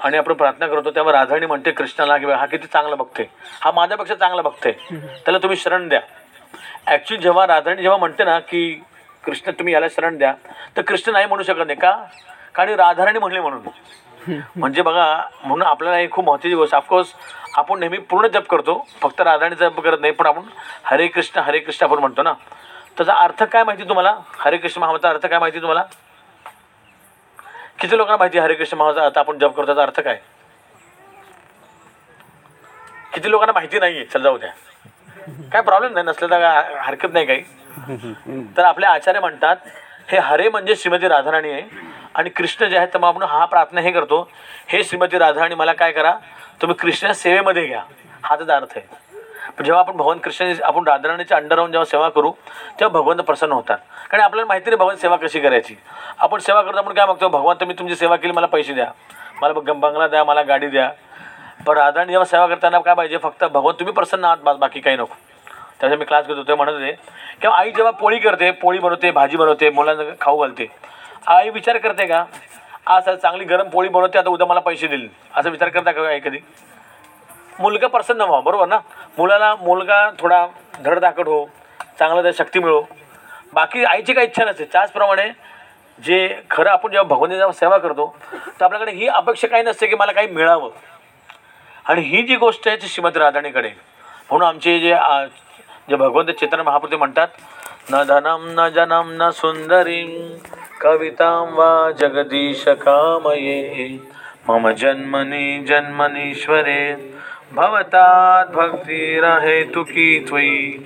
आणि 0.00 0.16
आपण 0.16 0.32
प्रार्थना 0.32 0.66
करतो 0.66 0.90
तेव्हा 0.94 1.12
राधाणी 1.12 1.46
म्हणते 1.46 1.70
कृष्णाला 1.70 2.16
की 2.18 2.26
हा 2.32 2.46
किती 2.46 2.66
चांगला 2.72 2.94
बघते 2.96 3.28
हा 3.62 3.70
माझ्यापेक्षा 3.74 4.14
चांगला 4.14 4.42
बघते 4.42 4.72
त्याला 4.90 5.38
तुम्ही 5.42 5.56
शरण 5.56 5.88
द्या. 5.88 6.00
ॲक्च्युली 6.86 7.22
जेव्हा 7.22 7.46
राधाणी 7.46 7.82
जेव्हा 7.82 7.98
म्हणते 7.98 8.24
ना 8.24 8.38
की 8.40 8.72
कृष्ण 9.24 9.50
तुम्ही 9.58 9.74
याला 9.74 9.86
शरण 9.96 10.16
द्या 10.18 10.32
तर 10.76 10.82
कृष्ण 10.88 11.12
नाही 11.12 11.26
म्हणू 11.26 11.42
शकत 11.42 11.66
नाही 11.66 11.78
का? 11.78 11.90
कारण 12.54 12.74
राधाराणी 12.78 13.18
म्हणली 13.18 13.40
म्हणून. 13.40 14.40
म्हणजे 14.56 14.82
बघा 14.82 15.04
म्हणून 15.44 15.66
आपल्याला 15.66 15.98
ही 15.98 16.08
खूप 16.10 16.24
महत्त्वाची 16.24 16.54
गोष्ट 16.56 16.74
ऑफकोर्स 16.74 17.12
आपण 17.56 17.78
नेहमी 17.80 17.98
पूर्ण 18.10 18.26
जप 18.34 18.46
करतो 18.50 18.84
फक्त 19.02 19.20
राधाणी 19.20 19.54
जप 19.60 19.80
करत 19.80 20.00
नाही 20.00 20.12
पण 20.12 20.26
आपण 20.26 20.42
हरे 20.84 21.06
कृष्ण 21.06 21.40
हरे 21.40 21.58
कृष्ण 21.58 21.86
आपण 21.86 21.98
म्हणतो 21.98 22.22
ना. 22.22 22.32
त्याचा 22.96 23.14
अर्थ 23.14 23.42
काय 23.42 23.64
माहिती 23.64 23.88
तुम्हाला? 23.88 24.14
हरे 24.38 24.56
कृष्ण 24.56 24.80
महामाचा 24.80 25.08
अर्थ 25.08 25.26
काय 25.26 25.38
माहिती 25.38 25.60
तुम्हाला? 25.60 25.82
किती 27.78 27.96
लोकांना 27.96 28.16
माहिती 28.16 28.38
आहे 28.38 28.44
हरे 28.44 28.54
कृष्ण 28.54 28.76
महामाचा 28.78 29.04
आता 29.06 29.20
आपण 29.20 29.38
जप 29.38 29.54
करतो 29.56 29.66
त्याचा 29.66 29.82
अर्थ 29.82 30.00
काय? 30.00 30.18
किती 33.14 33.30
लोकांना 33.30 33.52
माहिती 33.52 33.78
नाही 33.78 33.96
आहे 33.96 34.04
चल 34.04 34.22
जाऊ 34.22 34.38
द्या. 34.38 34.50
काय 35.52 35.62
प्रॉब्लेम 35.62 35.92
नाही 35.92 36.06
नसलं 36.06 36.30
तर 36.30 36.42
हरकत 36.82 37.12
नाही 37.12 37.26
काही. 37.26 37.42
तर 38.56 38.64
आपले 38.64 38.86
आचार्य 38.86 39.20
म्हणतात 39.20 39.56
हे 40.10 40.18
हरे 40.22 40.48
म्हणजे 40.48 40.76
श्रीमती 40.76 41.08
राधाराणी 41.08 41.52
आहे. 41.52 41.62
आणि 42.14 42.30
कृष्ण 42.30 42.68
जे 42.68 42.76
आहेत 42.76 42.88
तर 42.94 42.98
मग 42.98 43.08
आपण 43.08 43.22
हा 43.22 43.44
प्रार्थना 43.44 43.80
हे 43.80 43.90
करतो. 43.92 44.20
हे 44.68 44.82
श्रीमती 44.84 45.18
राधाराणी 45.18 45.54
मला 45.54 45.72
काय 45.72 45.92
करा 45.92 46.12
तुम्ही 46.62 46.76
कृष्ण 46.80 47.12
सेवेमध्ये 47.12 47.66
घ्या. 47.66 47.82
हा 48.22 48.36
त्याचा 48.36 48.56
अर्थ 48.56 48.76
आहे. 48.76 48.86
जेव्हा 49.64 49.80
आपण 49.82 49.96
भगवान 49.96 50.18
कृष्ण 50.18 50.52
आपण 50.64 50.86
राधाराणीच्या 50.88 51.36
अंडर 51.36 51.54
राहून 51.56 51.70
जेव्हा 51.72 51.84
सेवा 51.84 52.08
करू 52.08 52.30
तेव्हा 52.80 53.00
भगवंत 53.00 53.20
प्रसन्न 53.20 53.52
होतात. 53.52 53.78
कारण 54.10 54.22
आपल्याला 54.22 54.46
माहिती 54.48 54.70
नाही 54.70 54.76
भगवान 54.78 54.96
सेवा 54.96 55.16
कशी 55.16 55.40
करायची. 55.40 55.74
आपण 56.18 56.38
सेवा 56.40 56.62
करतो 56.62 56.78
आपण 56.78 56.92
काय 56.94 57.06
मागतो? 57.06 57.28
भगवंत 57.28 57.64
मी 57.64 57.74
तुमची 57.78 57.96
सेवा 57.96 58.16
केली 58.16 58.32
मला 58.32 58.46
पैसे 58.46 58.74
द्या. 58.74 58.90
मला 59.42 59.52
बंगला 59.72 60.06
द्या 60.08 60.24
मला 60.24 60.42
गाडी 60.42 60.66
द्या. 60.66 60.90
पण 61.66 61.76
राधाराणी 61.76 62.12
जेव्हा 62.12 62.24
सेवा 62.24 62.46
करताना 62.46 62.78
काय 62.78 62.94
पाहिजे? 62.94 63.16
फक्त 63.18 63.44
भगवान 63.44 63.74
तुम्ही 63.80 63.94
प्रसन्न 63.94 64.24
आहात 64.24 64.56
बाकी 64.58 64.80
काही 64.80 64.96
नको. 64.96 65.14
त्याच्यामुळे 65.80 65.98
मी 65.98 66.04
क्लास 66.04 66.26
घेत 66.26 66.36
होतो 66.36 66.56
म्हणत 66.56 66.72
होते 66.72 66.92
किंवा 67.40 67.56
आई 67.56 67.70
जेव्हा 67.70 67.90
पोळी 67.92 68.18
करते 68.18 68.50
पोळी 68.62 68.78
बनवते 68.78 69.10
भाजी 69.10 69.36
बनवते 69.36 69.70
मुलांना 69.70 70.02
खाऊ 70.20 70.38
घालते 70.38 70.66
आई 71.26 71.50
विचार 71.50 71.78
करते 71.78 72.06
का? 72.06 72.24
आज 72.86 73.08
चांगली 73.08 73.44
गरम 73.44 73.68
पोळी 73.68 73.88
बनवते 73.88 74.18
आता 74.18 74.30
उद्या 74.30 74.46
मला 74.46 74.60
पैसे 74.60 74.86
देईल. 74.86 75.08
असा 75.36 75.48
विचार 75.48 75.68
करता 75.68 75.92
का 75.92 76.08
आई 76.08 76.20
कधी? 76.20 76.38
मुलगा 77.60 77.86
प्रसन्न 77.86 78.20
व्हा 78.20 78.40
बरोबर 78.40 78.66
ना? 78.68 78.78
मुलाला 79.18 79.54
मुलगा 79.56 80.08
थोडा 80.18 80.46
धडधाकट 80.84 81.26
हो 81.28 81.44
चांगला 81.98 82.22
त्या 82.22 82.30
शक्ती 82.38 82.58
मिळो. 82.58 82.82
बाकी 83.52 83.84
आईची 83.84 84.12
काही 84.12 84.26
इच्छा 84.26 84.44
नसते. 84.44 84.64
त्याचप्रमाणे 84.72 85.28
जे 85.98 86.18
खरं 86.50 86.70
आपण 86.70 86.90
जेव्हा 86.90 87.14
भगवंताची 87.14 87.38
जेव्हा 87.38 87.52
सेवा 87.52 87.78
करतो 87.78 88.06
तर 88.60 88.64
आपल्याकडे 88.64 88.92
ही 88.92 89.08
अपेक्षा 89.08 89.48
काही 89.48 89.62
नसते 89.62 89.86
की 89.86 89.96
मला 89.96 90.12
काही 90.12 90.28
मिळावं. 90.28 90.70
आणि 91.84 92.00
ही 92.00 92.22
जी 92.22 92.36
गोष्ट 92.36 92.68
आहे 92.68 92.76
ती 92.76 92.88
श्रीमती 92.88 93.18
राधाणीकडे. 93.18 93.70
म्हणून 94.30 94.48
आमचे 94.48 94.78
जे 94.78 94.94
जे 95.88 95.96
भगवंत 95.96 96.30
चेतन 96.40 96.60
महापुरुष 96.60 96.98
म्हणतात 96.98 97.28
न 97.90 98.02
धनम 98.08 98.46
न 98.58 98.68
जनम 98.74 99.10
न 99.22 99.30
सुंदरीं 99.30 100.36
कवितां 100.80 101.54
वा 101.54 101.90
जगदीश 102.00 102.64
कामये. 102.68 103.88
मम 104.48 104.68
जन्मनी 104.70 105.64
जन्मनीश्वरे 105.68 106.82
भवतात 107.52 108.56
हे 109.42 109.62
तुकी 109.74 110.18
त्वयी। 110.28 110.78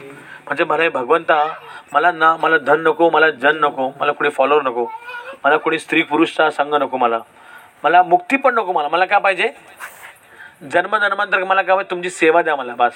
म्हणजे 0.46 0.64
मला 0.64 0.88
भगवंता 0.90 1.44
मला 1.92 2.10
ना 2.12 2.34
मला 2.40 2.58
धन 2.58 2.80
नको 2.82 3.08
मला 3.10 3.30
जन 3.42 3.58
नको 3.60 3.90
मला 4.00 4.12
कुणी 4.12 4.30
फॉलोअर 4.30 4.62
नको 4.62 4.84
मला 5.44 5.56
कुणी 5.56 5.78
स्त्री 5.78 6.02
पुरुषचा 6.02 6.50
संघ 6.50 6.74
नको 6.74 6.96
मला 6.96 7.18
मला 7.84 8.02
मुक्ती 8.02 8.36
पण 8.36 8.54
नको 8.54 8.72
मला 8.72 8.88
मला 8.88 9.04
काय 9.04 9.18
पाहिजे? 9.20 9.48
जन्म 10.72 10.96
जन्मांतर 10.96 11.44
मला 11.44 11.62
काय 11.62 11.74
पाहिजे? 11.74 11.90
तुमची 11.90 12.10
सेवा 12.10 12.42
द्या 12.42 12.56
मला 12.56 12.74
बस. 12.74 12.92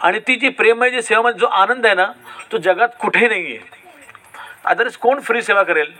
आणि 0.00 0.18
ती 0.26 0.34
जी 0.36 0.48
प्रेम 0.48 0.82
आहे 0.82 1.00
जी 1.00 1.14
म्हणजे 1.14 1.38
जो 1.40 1.46
आनंद 1.46 1.86
आहे 1.86 1.94
ना 1.94 2.06
तो 2.52 2.58
जगात 2.58 2.88
कुठेही 3.00 3.28
नाही 3.28 3.56
आहे 3.56 3.84
अदरच 4.64 4.96
कोण 4.96 5.20
फ्री 5.20 5.42
सेवा 5.42 5.62
करेल? 5.62 5.92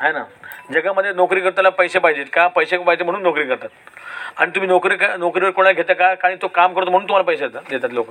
आहे 0.00 0.12
ना? 0.12 0.24
जगामध्ये 0.72 1.12
नोकरी 1.12 1.40
करताना 1.40 1.68
पैसे 1.68 1.98
पाहिजेत 1.98 2.26
का? 2.32 2.46
पैसे 2.46 2.78
पाहिजे 2.78 3.04
म्हणून 3.04 3.22
नोकरी 3.22 3.44
करतात. 3.44 3.68
आणि 4.36 4.50
तुम्ही 4.50 4.68
नोकरी 4.68 4.96
का 4.96 5.16
नोकरीवर 5.16 5.50
कोणा 5.50 5.72
घेता 5.72 5.92
का? 5.92 6.14
कारण 6.14 6.36
तो 6.42 6.48
काम 6.48 6.74
करतो 6.74 6.90
म्हणून 6.90 7.08
तुम्हाला 7.08 7.26
पैसे 7.26 7.48
देतात 7.48 7.62
देतात 7.70 7.90
लोक. 7.90 8.06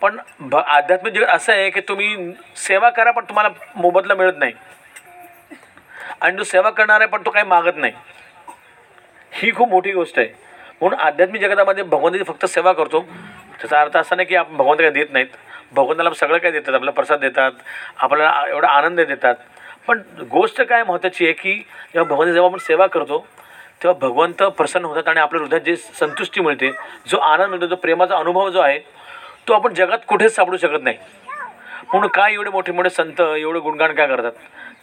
पण 0.00 0.16
भ 0.40 0.54
आध्यात्मिक 0.54 1.14
जगत 1.14 1.26
असं 1.26 1.52
आहे 1.52 1.70
की 1.70 1.80
तुम्ही 1.80 2.32
सेवा 2.56 2.90
करा 2.90 3.10
पण 3.10 3.24
तुम्हाला 3.24 3.48
मोबदला 3.76 4.14
मिळत 4.14 4.32
नाही. 4.36 4.52
आणि 6.20 6.36
जो 6.36 6.44
सेवा 6.44 6.70
करणार 6.70 7.00
आहे 7.00 7.08
पण 7.08 7.22
तो 7.26 7.30
काही 7.30 7.46
मागत 7.46 7.76
नाही. 7.76 7.92
ही 9.32 9.54
खूप 9.54 9.68
मोठी 9.68 9.92
गोष्ट 9.92 10.18
आहे. 10.18 10.28
म्हणून 10.80 11.00
आध्यात्मिक 11.00 11.42
जगतामध्ये 11.42 11.84
भगवंताची 11.84 12.24
फक्त 12.24 12.46
सेवा 12.46 12.72
करतो 12.72 13.00
त्याचा 13.60 13.80
अर्थ 13.80 13.96
असा 13.96 14.16
नाही 14.16 14.28
की 14.28 14.36
आपण 14.36 14.56
भगवंत 14.56 14.78
काही 14.78 14.90
देत 14.90 15.06
नाहीत. 15.10 15.26
भगवंताला 15.72 16.10
सगळं 16.10 16.38
काही 16.38 16.52
देतात 16.52 16.74
आपला 16.74 16.90
प्रसाद 16.90 17.20
देतात 17.20 17.52
आपल्याला 17.96 18.44
एवढा 18.48 18.68
आनंद 18.68 19.00
देतात. 19.00 19.34
पण 19.88 20.00
गोष्ट 20.30 20.60
काय 20.62 20.82
महत्त्वाची 20.84 21.24
आहे 21.24 21.32
की 21.32 21.52
जेव्हा 21.54 22.04
भगवंताची 22.04 22.32
जेव्हा 22.32 22.48
आपण 22.50 22.58
सेवा 22.58 22.86
करतो 22.86 23.18
तेव्हा 23.82 23.98
भगवंत 24.08 24.42
प्रसन्न 24.58 24.84
होतात 24.84 25.08
आणि 25.08 25.20
आपल्या 25.20 25.40
हृदयात 25.42 25.60
जे 25.60 25.76
संतुष्टी 25.76 26.40
मिळते 26.40 26.70
जो 27.08 27.18
आनंद 27.18 27.50
मिळतो 27.50 27.66
जो 27.66 27.76
प्रेमाचा 27.76 28.16
अनुभव 28.16 28.48
जो 28.50 28.60
आहे 28.60 28.78
तो 29.48 29.54
आपण 29.54 29.74
जगात 29.74 29.98
कुठेच 30.08 30.34
सापडू 30.34 30.56
शकत 30.56 30.82
नाही. 30.82 30.96
म्हणून 31.92 32.08
काय 32.14 32.32
एवढे 32.34 32.50
मोठे 32.50 32.72
मोठे 32.72 32.90
संत 32.90 33.20
एवढं 33.20 33.58
गुणगान 33.62 33.92
काय 33.94 34.06
करतात? 34.06 34.32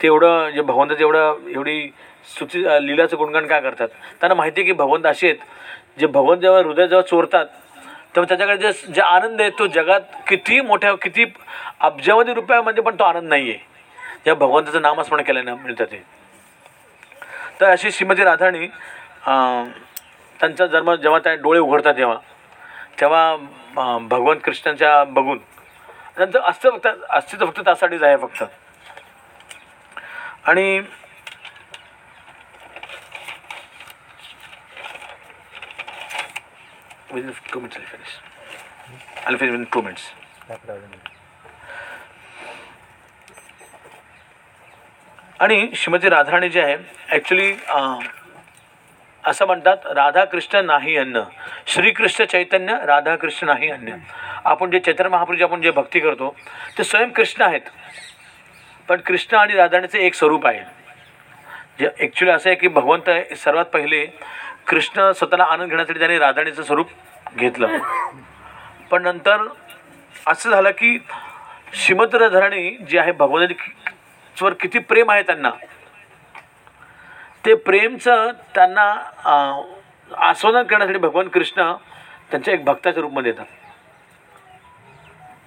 ते 0.01 0.07
एवढं 0.07 0.49
जे 0.49 0.61
भगवंताचं 0.61 1.01
एवढं 1.01 1.49
एवढी 1.49 1.89
सुची 2.29 2.63
लिलाचं 2.81 3.17
गुणगान 3.17 3.47
काय 3.47 3.61
करतात? 3.61 3.87
त्यांना 4.21 4.35
माहिती 4.35 4.61
आहे 4.61 4.65
की 4.65 4.73
भगवंत 4.73 5.05
असे 5.05 5.27
आहेत 5.27 5.99
जे 5.99 6.07
भगवंत 6.07 6.39
जेव्हा 6.41 6.61
हृदय 6.61 6.87
जेव्हा 6.87 7.07
चोरतात 7.07 7.45
तेव्हा 8.15 8.25
त्याच्याकडे 8.27 8.57
जे 8.57 8.93
जे 8.93 9.01
आनंद 9.01 9.41
आहे 9.41 9.49
तो 9.59 9.67
जगात 9.67 10.01
किती 10.27 10.59
मोठ्या 10.61 10.93
किती 11.01 11.25
अब्जावधी 11.81 12.33
रुपयामध्ये 12.33 12.83
पण 12.83 12.95
तो 12.99 13.03
आनंद 13.03 13.29
नाही 13.29 13.49
आहे 13.49 13.71
या 14.27 14.33
भगवंताचं 14.33 14.81
नामस्मरण 14.81 15.23
केल्यानं 15.23 15.55
मिळतं 15.61 15.85
ते. 15.91 16.03
तर 17.61 17.69
अशी 17.69 17.91
श्रीमती 17.91 18.23
राधाणी 18.23 18.67
त्यांचा 20.39 20.65
जन्म 20.67 20.93
जेव्हा 20.93 21.19
त्या 21.23 21.33
डोळे 21.41 21.59
उघडतात 21.59 21.93
तेव्हा 21.97 22.17
तेव्हा 22.99 23.97
भगवान 24.09 24.37
कृष्णांच्या 24.45 25.03
बघून 25.03 25.37
त्यांचं 26.17 26.39
अस्तित्व 26.39 26.77
फक्त 26.77 26.87
अस्तित्व 27.09 27.45
फक्त 27.45 27.59
त्यासाठीच 27.65 28.03
आहे 28.03 28.17
फक्त. 28.17 28.43
आणि 30.45 30.79
within 37.13 37.31
two 37.53 37.59
minutes 37.59 37.77
I 37.77 37.83
finish 37.85 38.19
I 39.27 39.63
two 39.71 39.81
minutes 39.81 40.11
आणि 45.39 45.67
श्रीमती 45.75 46.09
राधाराणी 46.09 46.49
जे 46.49 46.61
आहे 46.61 46.75
ॲक्च्युली 47.11 47.53
असं 49.23 49.45
म्हणतात 49.45 49.85
राधाकृष्ण 49.95 50.65
नाही 50.65 50.95
अन्न. 50.97 51.21
श्रीकृष्ण 51.67 52.25
चैतन्य 52.25 52.75
राधाकृष्ण 52.85 53.47
नाही 53.47 53.69
अन्न. 53.71 53.95
आपण 54.45 54.71
जे 54.71 54.79
चैतन्य 54.79 55.09
महाप्रभूची 55.09 55.43
आपण 55.43 55.61
जे 55.61 55.71
भक्ती 55.71 55.99
करतो 55.99 56.35
ते 56.77 56.83
स्वयं 56.83 57.09
कृष्ण 57.15 57.43
आहेत. 57.43 57.61
पण 58.89 59.01
कृष्ण 59.05 59.37
आणि 59.37 59.53
राधाराणीचं 59.55 59.97
एक 59.97 60.15
स्वरूप 60.15 60.47
आहे. 60.47 60.63
जे 61.79 61.87
ॲक्च्युली 61.99 62.31
असं 62.31 62.49
आहे 62.49 62.55
की 62.59 62.67
भगवंत 62.67 63.09
सर्वात 63.43 63.65
पहिले 63.73 64.05
कृष्ण 64.67 65.11
स्वतःला 65.11 65.43
आनंद 65.43 65.69
घेण्यासाठी 65.69 65.99
त्याने 65.99 66.17
राधाणीचं 66.19 66.63
स्वरूप 66.63 66.89
घेतलं. 67.35 67.77
पण 68.91 69.01
नंतर 69.03 69.47
असं 70.27 70.49
झालं 70.49 70.71
की 70.77 70.97
श्रीमंत 71.73 72.15
राधाराणी 72.15 72.69
जी 72.89 72.97
आहे 72.97 73.11
भगवंताची 73.11 73.71
किती 74.37 74.79
प्रेम 74.79 75.11
आहे 75.11 75.23
त्यांना. 75.23 75.49
ते 77.45 77.53
प्रेमचं 77.53 78.31
त्यांना 78.55 78.83
आस्वादन 80.27 80.63
करण्यासाठी 80.63 80.99
भगवान 80.99 81.27
कृष्ण 81.27 81.71
त्यांच्या 82.31 82.53
एक 82.53 82.63
भक्ताच्या 82.65 83.01
रूपमध्ये 83.01 83.31
येतात. 83.31 83.45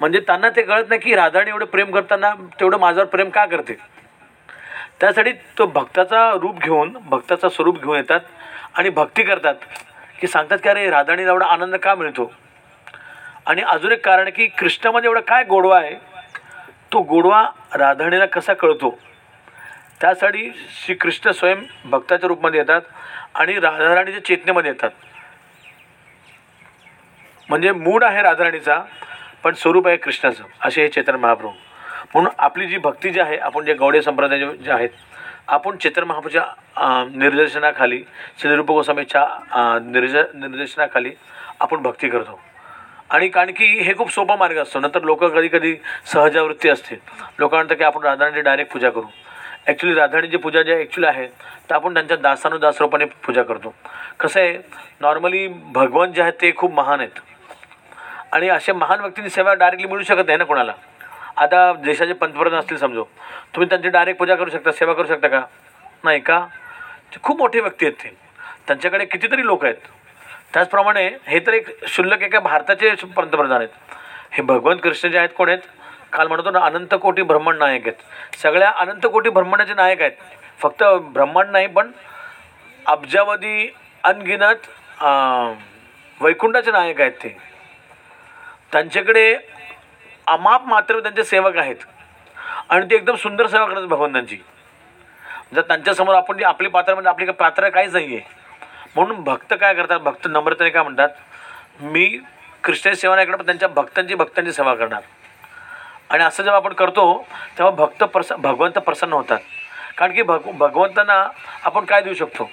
म्हणजे 0.00 0.20
त्यांना 0.26 0.48
ते 0.56 0.62
कळत 0.62 0.88
नाही 0.88 1.00
की 1.00 1.14
राधाणी 1.14 1.50
एवढं 1.50 1.64
प्रेम 1.64 1.90
करताना 1.90 2.32
तेवढं 2.60 2.78
माझ्यावर 2.78 3.08
प्रेम 3.10 3.28
का 3.30 3.44
करते. 3.46 3.76
त्यासाठी 5.00 5.32
तो 5.58 5.66
भक्ताचा 5.66 6.30
रूप 6.40 6.58
घेऊन 6.62 6.96
भक्ताचा 7.08 7.48
स्वरूप 7.48 7.82
घेऊन 7.82 7.96
येतात 7.96 8.20
आणि 8.74 8.90
भक्ती 8.90 9.22
करतात 9.22 9.54
की 10.20 10.26
सांगतात 10.26 10.58
की 10.62 10.68
अरे 10.68 10.88
राधाणीला 10.90 11.30
एवढा 11.30 11.46
आनंद 11.46 11.76
का 11.76 11.94
मिळतो? 11.94 12.30
आणि 13.46 13.62
अजून 13.62 13.92
एक 13.92 14.04
कारण 14.04 14.30
की 14.36 14.46
कृष्णामध्ये 14.58 15.08
एवढा 15.08 15.20
काय 15.20 15.44
गोडवा 15.44 15.78
आहे 15.78 15.94
तो 16.92 17.00
गोडवा 17.02 17.42
राधाणीला 17.74 18.26
कसा 18.26 18.54
कळतो? 18.54 18.98
त्यासाठी 20.00 20.50
श्रीकृष्ण 20.84 21.30
स्वयं 21.30 21.62
भक्ताच्या 21.84 22.28
रूपमध्ये 22.28 22.60
येतात 22.60 22.80
आणि 23.34 23.54
राधाराणीच्या 23.60 24.24
चेतनेमध्ये 24.24 24.70
येतात. 24.70 24.90
म्हणजे 27.48 27.72
मूड 27.72 28.04
आहे 28.04 28.22
राधाराणीचा 28.22 28.80
पण 29.42 29.54
स्वरूप 29.54 29.86
आहे 29.86 29.96
कृष्णाचं 29.96 30.44
असे 30.64 30.82
हे 30.82 30.88
चेतन 30.88 31.14
महाप्रभू. 31.14 31.52
म्हणून 32.14 32.32
आपली 32.38 32.66
जी 32.66 32.78
भक्ती 32.78 33.10
जी 33.10 33.20
आहे 33.20 33.36
आपण 33.36 33.64
जे 33.64 33.74
गौडे 33.74 34.02
संप्रदाय 34.02 34.38
जे- 34.38 34.72
आहेत 34.74 34.90
आपण 35.48 35.76
चेतन 35.76 36.04
महाप्रभूच्या 36.04 37.06
निर्देशनाखाली 37.14 38.02
श्रीरूप 38.40 38.66
गोस्वामीच्या 38.66 39.26
निर्ज 39.82 40.16
निर्देशनाखाली 40.16 41.12
आपण 41.60 41.82
भक्ती 41.82 42.08
करतो. 42.08 42.40
आणि 43.10 43.28
कारण 43.28 43.50
की 43.50 43.64
हे 43.64 43.94
खूप 43.94 44.12
सोपा 44.12 44.36
मार्ग 44.36 44.56
असतो. 44.58 44.80
नंतर 44.80 45.02
लोक 45.02 45.24
कधी 45.24 45.48
कधी 45.48 45.74
सहजावृत्ती 46.06 46.68
असते. 46.68 46.96
लोक 47.38 47.54
म्हणतात 47.54 47.76
की 47.76 47.84
आपण 47.84 48.04
राधाराणीची 48.04 48.40
डायरेक्ट 48.40 48.72
पूजा 48.72 48.90
करू. 48.90 49.06
ॲक्च्युली 49.66 49.96
राधाराणीची 49.96 50.36
पूजा 50.36 50.62
जे 50.62 50.80
ॲक्च्युली 50.80 51.06
आहे 51.06 51.26
तर 51.70 51.74
आपण 51.74 51.94
त्यांच्या 51.94 52.16
दासानुदास 52.16 52.80
रूपाने 52.80 53.04
पूजा 53.04 53.42
करतो. 53.42 53.74
कसं 54.20 54.40
आहे 54.40 54.58
नॉर्मली 55.00 55.48
भगवान 55.48 56.12
जे 56.12 56.22
आहेत 56.22 56.32
ते 56.40 56.52
खूप 56.56 56.72
महान 56.72 57.00
आहेत. 57.00 57.18
आणि 58.32 58.48
अशा 58.48 58.72
महान 58.72 59.00
व्यक्तींची 59.00 59.30
सेवा 59.30 59.54
डायरेक्टली 59.54 59.88
मिळू 59.88 60.02
शकत 60.02 60.26
नाही 60.26 60.38
ना 60.38 60.44
कोणाला. 60.44 60.72
आता 61.36 61.72
देशाचे 61.72 62.12
पंतप्रधान 62.12 62.58
असतील 62.60 62.76
समजो. 62.76 63.04
तुम्ही 63.54 63.68
त्यांची 63.68 63.88
डायरेक्ट 63.88 64.18
पूजा 64.18 64.34
करू 64.34 64.50
शकता 64.50 64.72
सेवा 64.72 64.92
करू 64.92 65.06
शकता 65.06 65.28
का? 65.28 65.40
नाही 66.04 66.20
का? 66.20 66.46
ते 67.12 67.16
खूप 67.22 67.38
मोठे 67.38 67.60
व्यक्ती 67.60 67.86
आहेत 67.86 68.04
ते. 68.04 68.16
त्यांच्याकडे 68.66 69.04
कितीतरी 69.04 69.46
लोक 69.46 69.64
आहेत. 69.64 69.76
त्याचप्रमाणे 70.56 71.08
हे 71.26 71.38
तर 71.46 71.52
एक 71.52 71.66
शुल्लक 71.88 72.22
एका 72.22 72.38
भारताचे 72.40 72.90
पंतप्रधान 73.16 73.56
आहेत. 73.56 73.68
हे 74.32 74.42
भगवंत 74.42 74.78
कृष्ण 74.82 75.08
जे 75.10 75.18
आहेत 75.18 75.30
कोण 75.36 75.48
आहेत? 75.48 75.62
काल 76.12 76.28
म्हणतो 76.28 76.50
ना 76.50 76.58
अनंतकोटी 76.66 77.22
ब्रह्मांड 77.22 77.58
नायक 77.58 77.88
आहेत. 77.88 78.38
सगळ्या 78.42 78.70
अनंतकोटी 78.80 79.30
ब्रह्मांडाचे 79.30 79.74
नायक 79.74 80.02
आहेत. 80.02 80.12
फक्त 80.62 80.84
ब्रह्मांड 81.14 81.50
नाही 81.50 81.66
पण 81.66 81.90
अब्जावधी 82.86 83.68
अनगिनत 84.04 84.68
वैकुंठाचे 86.20 86.70
नायक 86.70 87.00
आहेत 87.00 87.12
ते. 87.22 87.36
त्यांच्याकडे 88.72 89.36
अमाप 90.26 90.66
मात्र 90.68 91.00
त्यांचे 91.00 91.24
सेवक 91.24 91.56
आहेत. 91.56 91.84
आणि 92.70 92.90
ते 92.90 92.94
एकदम 92.96 93.16
सुंदर 93.16 93.46
सेवा 93.46 93.66
करतात 93.66 93.86
भगवंतांची. 93.88 94.40
जर 95.54 95.60
त्यांच्यासमोर 95.60 96.14
आपण 96.14 96.42
आपली 96.44 96.68
पात्र 96.68 96.94
म्हणजे 96.94 97.08
आपली 97.08 97.30
पात्र 97.30 97.68
काहीच 97.68 97.92
नाही 97.92 98.16
आहे 98.16 98.44
म्हणून 98.96 99.24
भक्त 99.24 99.54
काय 99.60 99.74
करतात? 99.74 100.00
भक्त 100.00 100.26
नम्रतेने 100.26 100.70
काय 100.70 100.82
म्हणतात? 100.82 101.08
मी 101.80 102.18
कृष्णाची 102.64 102.96
सेवा 102.96 103.14
नाही 103.14 103.26
करणार 103.26 103.38
पण 103.40 103.46
त्यांच्या 103.46 103.68
भक्तांची 103.68 104.14
भक्तांची 104.14 104.52
सेवा 104.52 104.74
करणार. 104.74 105.00
आणि 106.10 106.24
असं 106.24 106.42
जेव्हा 106.42 106.56
आपण 106.56 106.72
करतो 106.72 107.26
तेव्हा 107.58 107.74
भक्त 107.74 108.04
प्रस 108.04 108.32
भगवंत 108.32 108.72
प्रसन्न 108.72 109.12
होतात. 109.12 109.38
कारण 109.98 110.12
की 110.12 110.22
भग 110.22 110.38
भगवंतांना 110.44 111.28
आपण 111.64 111.84
काय 111.84 112.02
देऊ 112.02 112.14
शकतो? 112.14 112.50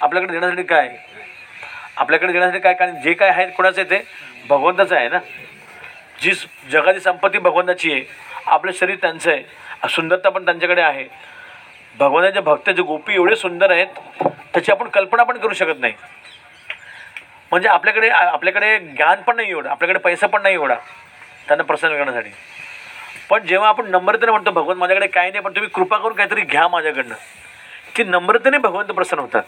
आपल्याकडे 0.00 0.32
देण्यासाठी 0.32 0.62
काय? 0.62 0.78
आहे? 0.78 0.96
आपल्याकडे 1.96 2.32
देण्यासाठी 2.32 2.58
काय? 2.58 2.74
कारण 2.74 3.02
जे 3.02 3.12
काय 3.12 3.28
आहे 3.28 3.46
कोणाचं 3.46 3.80
आहे 3.80 3.90
ते 3.90 4.04
भगवंताचं 4.48 4.96
आहे 4.96 5.08
ना? 5.08 5.18
जी 6.22 6.34
स- 6.34 6.46
जगाची 6.72 7.00
संपत्ती 7.00 7.38
भगवंताची 7.38 7.92
आहे 7.92 8.02
आपलं 8.46 8.72
शरीर 8.72 8.96
त्यांचं 9.00 9.30
आहे 9.30 9.42
सुंदरता 9.88 10.28
पण 10.28 10.44
त्यांच्याकडे 10.44 10.82
आहे. 10.82 11.06
भगवंताचे 11.98 12.40
भक्त 12.40 12.70
जे 12.70 12.82
गोपी 12.82 13.14
एवढे 13.14 13.36
सुंदर 13.36 13.70
आहेत 13.70 13.86
त्याची 14.54 14.72
आपण 14.72 14.88
कल्पना 14.88 15.22
पण 15.22 15.38
करू 15.38 15.54
शकत 15.54 15.80
नाही. 15.80 15.92
म्हणजे 17.50 17.68
आपल्याकडे 17.68 18.08
आपल्याकडे 18.08 18.78
ज्ञान 18.78 19.22
पण 19.22 19.36
नाही 19.36 19.50
एवढं 19.50 19.68
आपल्याकडे 19.68 19.98
पैसा 19.98 20.26
पण 20.26 20.42
नाही 20.42 20.54
एवढा 20.54 20.74
त्यांना 21.48 21.64
प्रसन्न 21.64 21.96
करण्यासाठी. 21.96 22.30
पण 23.30 23.46
जेव्हा 23.46 23.68
आपण 23.68 23.90
नम्रतेने 23.90 24.32
म्हणतो 24.32 24.50
भगवंत 24.50 24.78
माझ्याकडे 24.78 25.06
काही 25.06 25.30
नाही 25.30 25.42
पण 25.42 25.54
तुम्ही 25.54 25.70
कृपा 25.70 25.96
करून 25.96 26.12
काहीतरी 26.12 26.40
घ्या 26.40 26.68
माझ्याकडनं 26.68 27.14
की 27.94 28.04
नम्रतेने 28.04 28.58
भगवंत 28.58 28.92
प्रसन्न 28.92 29.20
होतात. 29.20 29.42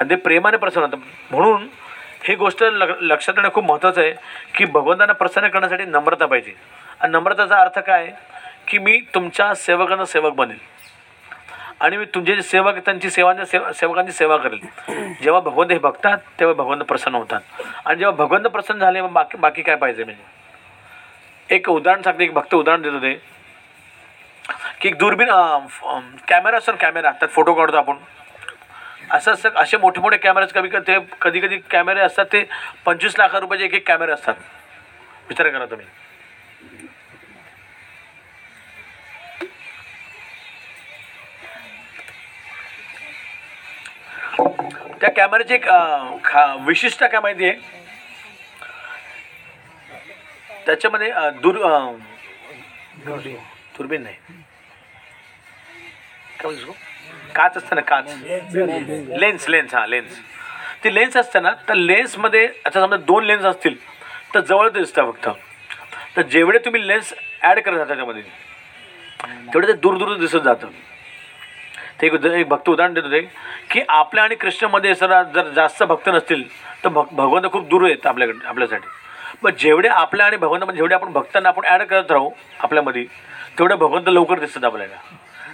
आणि 0.00 0.10
ते 0.10 0.14
प्रेमाने 0.14 0.56
प्रसन्न 0.56 0.84
होतात. 0.84 0.98
म्हणून 1.30 1.68
ही 2.24 2.34
गोष्ट 2.34 2.62
ल 2.62 2.92
लक्षात 3.00 3.34
येणं 3.36 3.48
खूप 3.54 3.64
महत्त्वाचं 3.64 4.00
आहे 4.00 4.12
की 4.54 4.64
भगवंतांना 4.64 5.12
प्रसन्न 5.12 5.48
करण्यासाठी 5.48 5.84
नम्रता 5.84 6.26
पाहिजे. 6.26 6.54
आणि 7.00 7.12
नम्रताचा 7.12 7.60
अर्थ 7.60 7.78
काय 7.78 8.10
की 8.68 8.78
मी 8.78 9.00
तुमच्या 9.14 9.54
सेवकांना 9.54 10.04
सेवक 10.04 10.34
बनेल 10.34 10.58
आणि 11.80 11.96
मी 11.96 12.04
तुमचे 12.04 12.34
जे 12.36 12.42
सेवक 12.42 12.78
त्यांची 12.84 13.10
सेवांच्या 13.10 13.44
सेवा 13.46 13.72
सेवकांची 13.72 14.12
सेवा 14.12 14.36
करेल. 14.36 14.60
जेव्हा 15.22 15.40
भगवंत 15.40 15.70
हे 15.72 15.78
बघतात 15.78 16.18
तेव्हा 16.40 16.54
भगवंत 16.54 16.82
प्रसन्न 16.82 17.14
होतात. 17.14 17.40
आणि 17.84 17.98
जेव्हा 17.98 18.24
भगवंत 18.24 18.46
प्रसन्न 18.46 18.80
झाले 18.80 19.00
मग 19.00 19.12
बाकी 19.12 19.38
बाकी 19.38 19.62
काय 19.62 19.76
पाहिजे 19.76 20.04
म्हणजे? 20.04 21.54
एक 21.54 21.68
उदाहरण 21.70 22.02
सांगते 22.02 22.24
एक 22.24 22.32
भक्त 22.34 22.54
उदाहरण 22.54 22.82
देत 22.82 22.92
होते. 22.92 23.14
की 24.80 24.88
एक 24.88 24.98
दुर्बीन 24.98 25.28
कॅमेरा 26.28 26.58
असतो 26.58 26.72
कॅमेरा 26.80 27.10
त्यात 27.10 27.28
फोटो 27.28 27.54
काढतो 27.54 27.76
आपण. 27.76 27.96
असं 29.10 29.32
असं 29.32 29.48
असे 29.56 29.76
मोठे 29.76 30.00
मोठे 30.00 30.16
कॅमेराज 30.16 30.52
कमी 30.52 30.68
कधी 30.68 30.92
ते 30.92 30.98
कधी 31.20 31.40
कधी 31.40 31.58
कॅमेरे 31.70 32.00
असतात 32.00 32.26
ते 32.32 32.44
पंचवीस 32.84 33.14
लाख 33.18 33.34
रुपयाचे 33.34 33.64
एक 33.64 33.74
एक 33.74 33.86
कॅमेरे 33.86 34.12
असतात. 34.12 34.34
विचार 35.28 35.48
करा 35.48 35.66
तुम्ही. 35.66 35.86
त्या 45.00 45.10
कॅमेऱ्याची 45.10 45.54
एक 45.54 45.64
खा 46.24 46.44
विशिष्ट 46.66 47.04
काय 47.04 47.20
माहिती 47.20 47.48
आहे? 47.48 47.56
त्याच्यामध्ये 50.66 51.10
अं, 51.10 51.40
दूर 51.42 51.56
दुर्बीन 53.76 54.02
नाही. 54.02 54.14
काय 56.40 56.50
म्हणतो 56.52 56.76
काच 57.34 57.56
असतं 57.56 57.76
ना 57.76 57.80
काच? 57.82 58.14
लेन्स 59.20 59.48
लेन्स 59.48 59.74
हां 59.74 59.86
लेन्स. 59.88 60.18
ती 60.84 60.94
लेन्स 60.94 61.16
असते 61.16 61.40
ना 61.40 61.52
तर 61.68 61.74
लेन्समध्ये 61.74 62.46
आता 62.66 62.80
समजा 62.80 62.96
दोन 62.96 63.24
लेन्स 63.24 63.44
असतील 63.44 63.76
तर 64.34 64.40
जवळ 64.40 64.68
दिसतं 64.70 65.10
फक्त. 65.10 65.28
तर 66.16 66.22
जेवढे 66.22 66.58
तुम्ही 66.58 66.86
लेन्स 66.88 67.12
ॲड 67.42 67.58
करत 67.60 67.76
जाता 67.76 67.86
त्याच्यामध्ये 67.88 68.22
तेवढे 69.52 69.66
ते 69.66 69.72
दूर 69.72 69.96
दूर 69.98 70.16
दिसत 70.16 70.40
जातं. 70.44 70.68
ते 72.00 72.06
एक 72.06 72.24
एक 72.24 72.48
भक्त 72.48 72.68
उदाहरण 72.68 72.94
देत 72.94 73.04
होते 73.04 73.20
की 73.70 73.80
आपल्या 73.88 74.24
आणि 74.24 74.34
कृष्णमध्ये 74.34 74.94
सर 74.94 75.22
जर 75.34 75.48
जास्त 75.54 75.82
भक्त 75.82 76.08
नसतील 76.08 76.42
तर 76.84 76.88
भग 76.88 77.06
भगवंत 77.12 77.50
खूप 77.52 77.68
दूर 77.68 77.84
आहेत 77.84 78.06
आपल्याकडे 78.06 78.46
आपल्यासाठी. 78.48 78.88
पण 79.42 79.54
जेवढे 79.58 79.88
आपल्या 79.88 80.26
आणि 80.26 80.36
भगवंतामध्ये 80.36 80.76
जेवढे 80.76 80.94
आपण 80.94 81.12
भक्तांना 81.12 81.48
आपण 81.48 81.64
ॲड 81.64 81.82
करत 81.82 82.10
राहू 82.10 82.30
आपल्यामध्ये 82.60 83.04
तेवढे 83.58 83.74
भगवंत 83.74 84.08
लवकर 84.08 84.38
दिसतात 84.38 84.64
आपल्याला. 84.64 84.96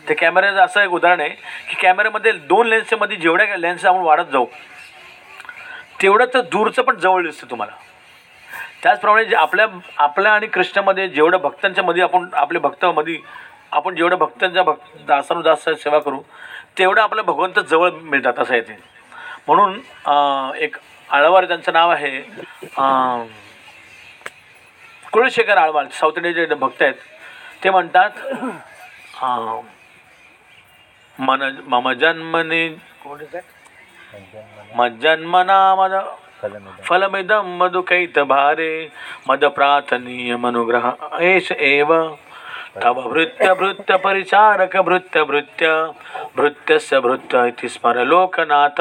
ते 0.08 0.14
कॅमेऱ्याचं 0.14 0.60
असं 0.60 0.80
एक 0.80 0.92
उदाहरण 0.92 1.20
आहे 1.20 1.28
की 1.28 1.76
कॅमेऱ्यामध्ये 1.82 2.32
दोन 2.32 2.66
लेन्समध्ये 2.68 3.16
जेवढ्या 3.16 3.56
लेन्स 3.56 3.84
आपण 3.84 4.00
वाढत 4.00 4.30
जाऊ 4.32 4.46
तेवढं 6.02 6.24
तर 6.34 6.40
दूरचं 6.52 6.82
पण 6.82 6.96
जवळ 6.96 7.22
दिसतं 7.22 7.50
तुम्हाला. 7.50 7.72
त्याचप्रमाणे 8.82 9.24
जे 9.24 9.36
आपल्या 9.36 9.66
आपल्या 9.98 10.32
आणि 10.32 10.46
कृष्णामध्ये 10.46 11.08
जेवढं 11.08 11.38
भक्तांच्या 11.42 11.84
मध्ये 11.84 12.02
आपण 12.02 12.28
आपल्या 12.34 12.60
भक्तामध्ये 12.60 13.16
आपण 13.74 13.94
जेवढं 13.94 14.16
भक्तांच्या 14.16 14.62
भक्त 14.62 15.06
दासानुदास 15.06 15.64
सेवा 15.82 15.98
करू 15.98 16.20
तेवढं 16.78 17.00
आपलं 17.00 17.22
भगवंत 17.22 17.58
जवळ 17.70 17.90
मिळतात 18.02 18.38
असं 18.38 18.54
येते 18.54 18.76
म्हणून 19.46 19.78
एक 20.56 20.76
आळवार 21.08 21.44
त्यांचं 21.44 21.72
नाव 21.72 21.90
आहे 21.90 22.20
कुळशेखर 25.12 25.56
आळवार 25.56 25.86
साऊथ 25.92 26.16
इंडियाचे 26.16 26.46
जे 26.46 26.54
भक्त 26.54 26.82
आहेत 26.82 26.94
ते 27.64 27.70
म्हणतात 27.70 28.10
मन 31.18 31.42
मम 31.66 31.92
जन्मने 31.92 32.68
जन्मना 35.02 35.74
मद 35.74 35.92
फलमिदं 36.84 37.56
मधुकैत 37.58 38.18
भारे 38.28 38.88
मद 39.28 39.44
प्रार्थनीय 39.56 40.36
मनुग्रह 40.36 40.90
एष 41.22 41.50
एव। 41.52 41.92
तव 42.82 42.94
भृत्य 43.08 43.96
परिचारक 43.96 44.76
भृत्य 44.76 45.22
भृत्य 45.24 45.68
भृत्यस्य 46.36 47.00
भृत्य 47.00 47.46
इति 47.48 47.68
स्मर 47.68 48.04
लोकनाथ 48.04 48.80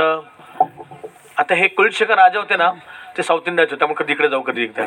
आता 1.39 1.55
हे 1.55 1.67
कुलशेखर 1.67 2.17
राजा 2.17 2.39
होते 2.39 2.55
ना 2.55 2.69
ते 3.15 3.23
साऊथ 3.23 3.47
इंडियाचे 3.47 3.75
होते 3.75 3.85
मग 3.85 3.97
कधी 3.97 4.13
इकडे 4.13 4.27
जाऊ 4.29 4.41
कधी 4.41 4.63
एकदा. 4.63 4.85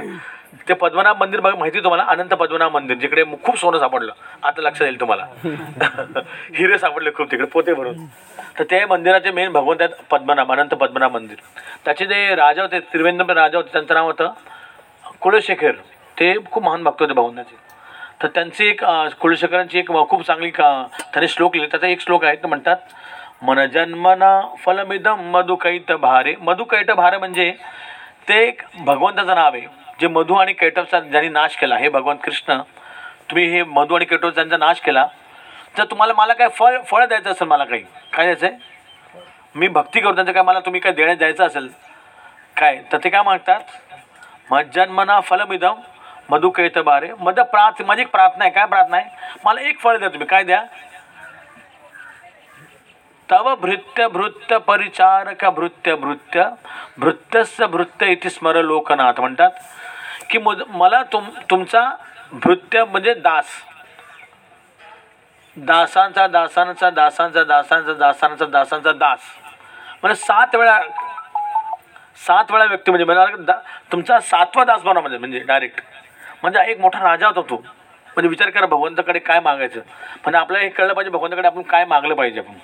ते 0.68 0.74
पद्मनाभ 0.74 1.20
मंदिर 1.20 1.40
बघा 1.40 1.56
माहिती 1.56 1.78
आहे 1.78 1.84
तुम्हाला? 1.84 2.02
अनंत 2.02 2.34
पद्मनाभ 2.34 2.72
मंदिर 2.74 2.96
जिकडे 2.96 3.24
खूप 3.44 3.56
सोनं 3.56 3.78
सापडलं. 3.78 4.12
आता 4.42 4.62
लक्षात 4.62 4.86
येईल 4.86 5.00
तुम्हाला. 5.00 5.26
हिरे 6.58 6.78
सापडले 6.78 7.10
खूप 7.10 7.30
तिकडे 7.30 7.46
पोते 7.46 7.74
भरून. 7.74 8.06
तर 8.58 8.64
ते 8.64 8.84
मंदिराचे 8.84 9.30
मेन 9.30 9.52
भगवंत 9.52 9.82
आहेत 9.82 10.02
पद्मनाभ 10.10 10.52
अनंत 10.52 10.74
पद्मनाभ 10.74 11.12
मंदिर. 11.12 11.36
त्याचे 11.84 12.06
जे 12.06 12.34
राजा 12.34 12.62
होते 12.62 12.80
त्रिवेंद्र 12.80 13.34
राजा 13.34 13.58
होते 13.58 13.72
त्यांचं 13.72 13.94
नाव 13.94 14.06
होतं 14.06 14.32
कुलशेखर. 15.20 15.72
ते 16.18 16.34
खूप 16.50 16.64
महान 16.64 16.82
भक्त 16.82 17.02
होते 17.02 17.12
भगवंताचे. 17.12 17.65
तर 18.20 18.29
त्यांची 18.35 18.66
एक 18.66 18.81
कुळशेखरांची 18.81 19.16
कुलशेखरांची 19.20 19.79
एक 19.79 19.88
खूप 20.09 20.22
चांगली 20.26 20.50
का 20.50 20.70
त्यांनी 21.00 21.29
श्लोक 21.29 21.57
लिहिले. 21.57 21.70
त्याचा 21.70 21.87
एक 21.87 22.00
श्लोक 22.00 22.24
आहे 22.24 22.37
ते 22.37 22.48
म्हणतात 22.48 22.76
मन 23.42 23.64
जन्मना 23.72 24.40
फलमिदम 24.64 25.20
मधुकैट 25.33 25.92
भारे. 25.92 26.35
मधुकैट 26.40 26.90
भारे 26.90 27.16
म्हणजे 27.18 27.50
ते 28.29 28.42
एक 28.46 28.62
भगवंताचं 28.79 29.35
नाव 29.35 29.55
आहे 29.55 29.66
जे 30.00 30.07
मधु 30.09 30.35
आणि 30.35 30.52
कैटवचा 30.52 31.00
ज्यांनी 31.00 31.29
नाश 31.29 31.57
केला 31.57 31.76
हे 31.79 31.88
भगवान 31.88 32.16
कृष्ण 32.24 32.59
तुम्ही 33.31 33.44
हे 33.50 33.62
मधु 33.64 33.94
आणि 33.94 34.05
कैटव 34.05 34.31
त्यांचा 34.31 34.57
नाश 34.57 34.81
केला 34.81 35.07
तर 35.79 35.85
तुम्हाला 35.85 36.12
मला 36.16 36.33
काय 36.33 36.48
फळ 36.48 36.79
फळ 36.88 37.05
द्यायचं 37.05 37.31
असेल 37.31 37.48
मला 37.48 37.64
काही? 37.64 37.83
काय 38.12 38.24
द्यायचं 38.24 38.46
आहे 38.46 38.74
मी 39.55 39.68
भक्ती 39.68 40.00
करतो 40.00 40.14
त्यांचं 40.14 40.33
काय 40.33 40.42
मला 40.42 40.61
तुम्ही 40.61 40.81
काय 40.81 40.92
देण्यात 40.92 41.16
द्यायचं 41.16 41.46
असेल? 41.46 41.68
काय? 42.57 42.79
तर 42.92 42.98
ते 43.05 43.09
काय 43.09 43.22
मागतात 43.22 43.61
मज्जन्मना 44.50 45.18
फलमिदम 45.20 45.81
मधुकैत 46.30 46.78
बारे। 46.84 47.12
मध 47.20 47.40
प्रार्थ 47.52 47.82
माझी 47.86 48.02
एक 48.02 48.10
प्रार्थना 48.10 48.44
आहे 48.44 48.52
काय 48.52 48.66
प्रार्थना 48.66 48.96
आहे 48.96 49.38
मला 49.44 49.60
एक 49.60 49.78
फळ 49.80 49.96
द्या 49.98 50.08
तुम्ही. 50.08 50.26
काय 50.26 50.44
द्या? 50.44 50.62
तव 53.28 53.54
भृत्य 53.60 54.06
भृत्य 54.08 54.58
परिचारक 54.66 55.44
भृत्य 55.46 55.94
भृत्य 55.94 56.44
भृत्यस्य 56.98 57.66
भृत्य 57.66 58.06
इथे 58.12 58.30
स्मर 58.30 58.56
लोकनाथ 58.62 59.20
म्हणतात 59.20 59.50
की 60.30 60.38
मुद 60.38 60.62
मला 60.68 61.02
तुम 61.12 61.28
तुमचा 61.50 61.88
भृत्य 62.32 62.84
म्हणजे 62.84 63.14
दास. 63.14 63.46
दासांचा 65.56 66.26
दासांचा 66.26 66.90
दासांचा 66.90 67.42
दासांचा 67.44 67.92
दासांचा 67.92 68.46
दासांचा 68.46 68.92
दास. 68.92 69.20
म्हणजे 70.02 70.14
सात 70.24 70.54
वेळा 70.54 70.80
सात 72.18 72.50
वेळा 72.50 72.64
व्यक्ती 72.64 72.90
म्हणजे 72.90 73.04
मला 73.04 73.26
दा 73.38 73.58
तुमचा 73.92 74.18
सातवा 74.20 74.64
दास 74.64 74.82
बनवा 74.82 75.00
म्हणजे 75.00 75.18
म्हणजे 75.18 75.38
डायरेक्ट 75.38 75.80
म्हणजे 76.42 76.70
एक 76.70 76.81
मोठा 76.81 76.99
राजा 77.11 77.27
होता 77.27 77.40
तो. 77.40 77.57
म्हणजे 78.07 78.29
विचार 78.29 78.51
करा 78.51 78.66
भगवंताकडे 78.66 79.18
काय 79.18 79.40
मागायचं. 79.40 79.81
म्हणजे 80.14 80.38
आपल्याला 80.38 80.64
हे 80.64 80.70
कळलं 80.70 80.92
पाहिजे 80.92 81.11
भगवंताकडे 81.11 81.46
आपण 81.46 81.62
काय 81.62 81.85
मागलं 81.85 82.14
पाहिजे 82.14 82.40
आपण. 82.40 82.55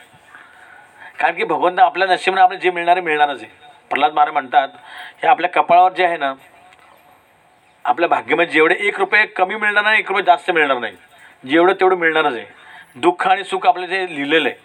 कारण 1.19 1.35
की 1.35 1.45
भगवंत 1.45 1.79
आपल्या 1.79 2.09
नशिबाने 2.09 2.41
आपल्याला 2.41 2.63
जे 2.63 2.71
मिळणार 2.71 2.97
आहे 2.97 3.05
मिळणारच 3.05 3.43
आहे. 3.43 3.51
प्रल्हाद 3.91 4.13
महाराज 4.13 4.33
म्हणतात 4.33 4.69
हे 5.23 5.29
आपल्या 5.29 5.51
कपाळावर 5.51 5.93
जे 5.93 6.05
आहे 6.05 6.17
ना 6.17 6.33
आपल्या 7.85 8.09
भाग्यामध्ये 8.09 8.53
जेवढे 8.53 8.75
एक 8.81 8.99
रुपये 8.99 9.27
कमी 9.27 9.55
मिळणार 9.55 9.85
नाही 9.85 9.99
एक 9.99 10.09
रुपये 10.09 10.25
जास्त 10.25 10.51
मिळणार 10.51 10.79
नाही. 10.79 10.97
जेवढं 11.49 11.73
तेवढं 11.73 11.97
मिळणारच 11.97 12.35
आहे. 12.35 12.45
दुःख 12.97 13.27
आणि 13.29 13.45
सुख 13.45 13.67
आपलं 13.67 13.87
जे 13.87 14.07
लिहिलेलं 14.15 14.49
आहे. 14.49 14.57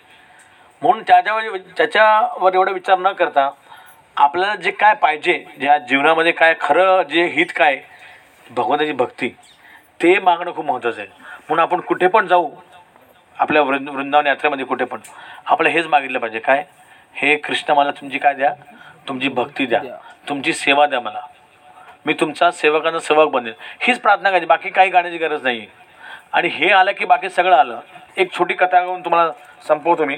म्हणून 0.81 1.03
त्याच्यावर 1.03 1.57
त्याच्यावर 1.77 2.53
एवढा 2.53 2.71
विचार 2.71 2.97
न 2.97 3.11
करता 3.11 3.49
आपल्याला 4.17 4.55
जे 4.55 4.71
काय 4.71 4.93
पाहिजे 4.93 5.43
ज्या 5.59 5.77
जीवनामध्ये 5.77 6.31
काय 6.31 6.53
खरं 6.61 7.01
जे 7.01 7.23
हित 7.25 7.45
काय 7.55 7.81
भगवंताची 8.51 8.91
भक्ती 8.91 9.29
ते 10.03 10.19
मागणं 10.19 10.55
खूप 10.55 10.65
महत्त्वाचं 10.65 11.01
आहे. 11.01 11.09
म्हणून 11.17 11.59
आपण 11.59 11.81
कुठे 11.81 12.07
पण 12.07 12.27
जाऊ 12.27 12.51
आपल्या 13.39 13.61
वृंद 13.61 13.89
वृंदावन 13.89 14.27
यात्रेमध्ये 14.27 14.65
कुठे 14.65 14.85
पण 14.85 14.99
आपलं 15.45 15.69
हेच 15.69 15.87
मागितलं 15.87 16.19
पाहिजे. 16.19 16.39
काय? 16.39 16.65
हे 17.13 17.37
कृष्ण 17.37 17.73
मला 17.73 17.91
तुमची 17.91 18.17
काय 18.17 18.33
द्या? 18.33 18.53
तुमची 19.07 19.27
भक्ती 19.27 19.65
द्या. 19.65 19.81
तुमची 20.29 20.53
सेवा 20.53 20.85
द्या 20.85 20.99
मला. 20.99 21.21
मी 22.05 22.13
तुमचा 22.13 22.51
सेवकांचा 22.51 22.99
सेवक 22.99 23.31
बनेल 23.31 23.53
हीच 23.81 23.99
प्रार्थना 23.99 24.29
करायची. 24.29 24.45
बाकी 24.45 24.69
काही 24.69 24.89
गाण्याची 24.89 25.17
गरज 25.17 25.43
नाही. 25.43 25.67
आणि 26.33 26.47
हे 26.47 26.71
आलं 26.71 26.91
की 26.91 27.05
बाकी 27.05 27.29
सगळं 27.29 27.55
आलं. 27.55 27.79
एक 28.17 28.37
छोटी 28.37 28.53
कथा 28.53 28.79
करून 28.81 29.01
तुम्हाला 29.01 29.31
संपवतो 29.67 30.05
मी. 30.05 30.17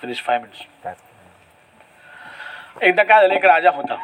फिनिश 0.00 0.22
फाय 0.22 0.38
मिनिट्स 0.38 0.88
एकदा 2.82 3.02
काय 3.02 3.20
झालं 3.20 3.34
एक 3.34 3.44
राजा 3.44 3.70
होता. 3.70 3.94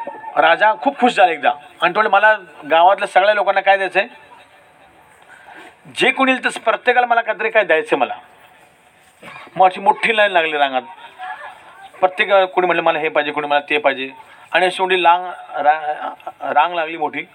राजा 0.41 0.73
खूप 0.81 0.99
खुश 0.99 1.15
झाला 1.15 1.31
एकदा. 1.31 1.51
आणि 1.81 1.95
तो 1.95 2.09
मला 2.09 2.35
गावातल्या 2.69 3.07
सगळ्या 3.07 3.33
लोकांना 3.33 3.61
काय 3.61 3.77
द्यायचं 3.77 3.99
आहे 3.99 4.07
जे 5.97 6.11
कोणी 6.11 6.31
येईल 6.31 6.45
तसं 6.45 6.59
प्रत्येकाला 6.59 7.07
मला 7.07 7.21
काहीतरी 7.21 7.49
काय 7.49 7.63
द्यायचं 7.63 7.97
मला. 7.97 8.15
मग 9.55 9.65
अशी 9.65 9.81
मोठी 9.81 10.15
लाईन 10.17 10.31
लागली 10.31 10.57
रांगात. 10.57 10.81
प्रत्येक 11.99 12.31
कोणी 12.53 12.65
म्हणलं 12.67 12.83
मला 12.83 12.99
हे 12.99 13.09
पाहिजे 13.09 13.31
कोणी 13.31 13.47
मला 13.47 13.59
ते 13.59 13.77
पाहिजे. 13.77 14.09
आणि 14.51 14.65
अशी 14.65 14.83
मोठी 14.83 15.03
लांग 15.03 15.25
रा 15.55 15.79
रांग 16.53 16.73
लागली 16.73 16.97
मोठी. 16.97 17.25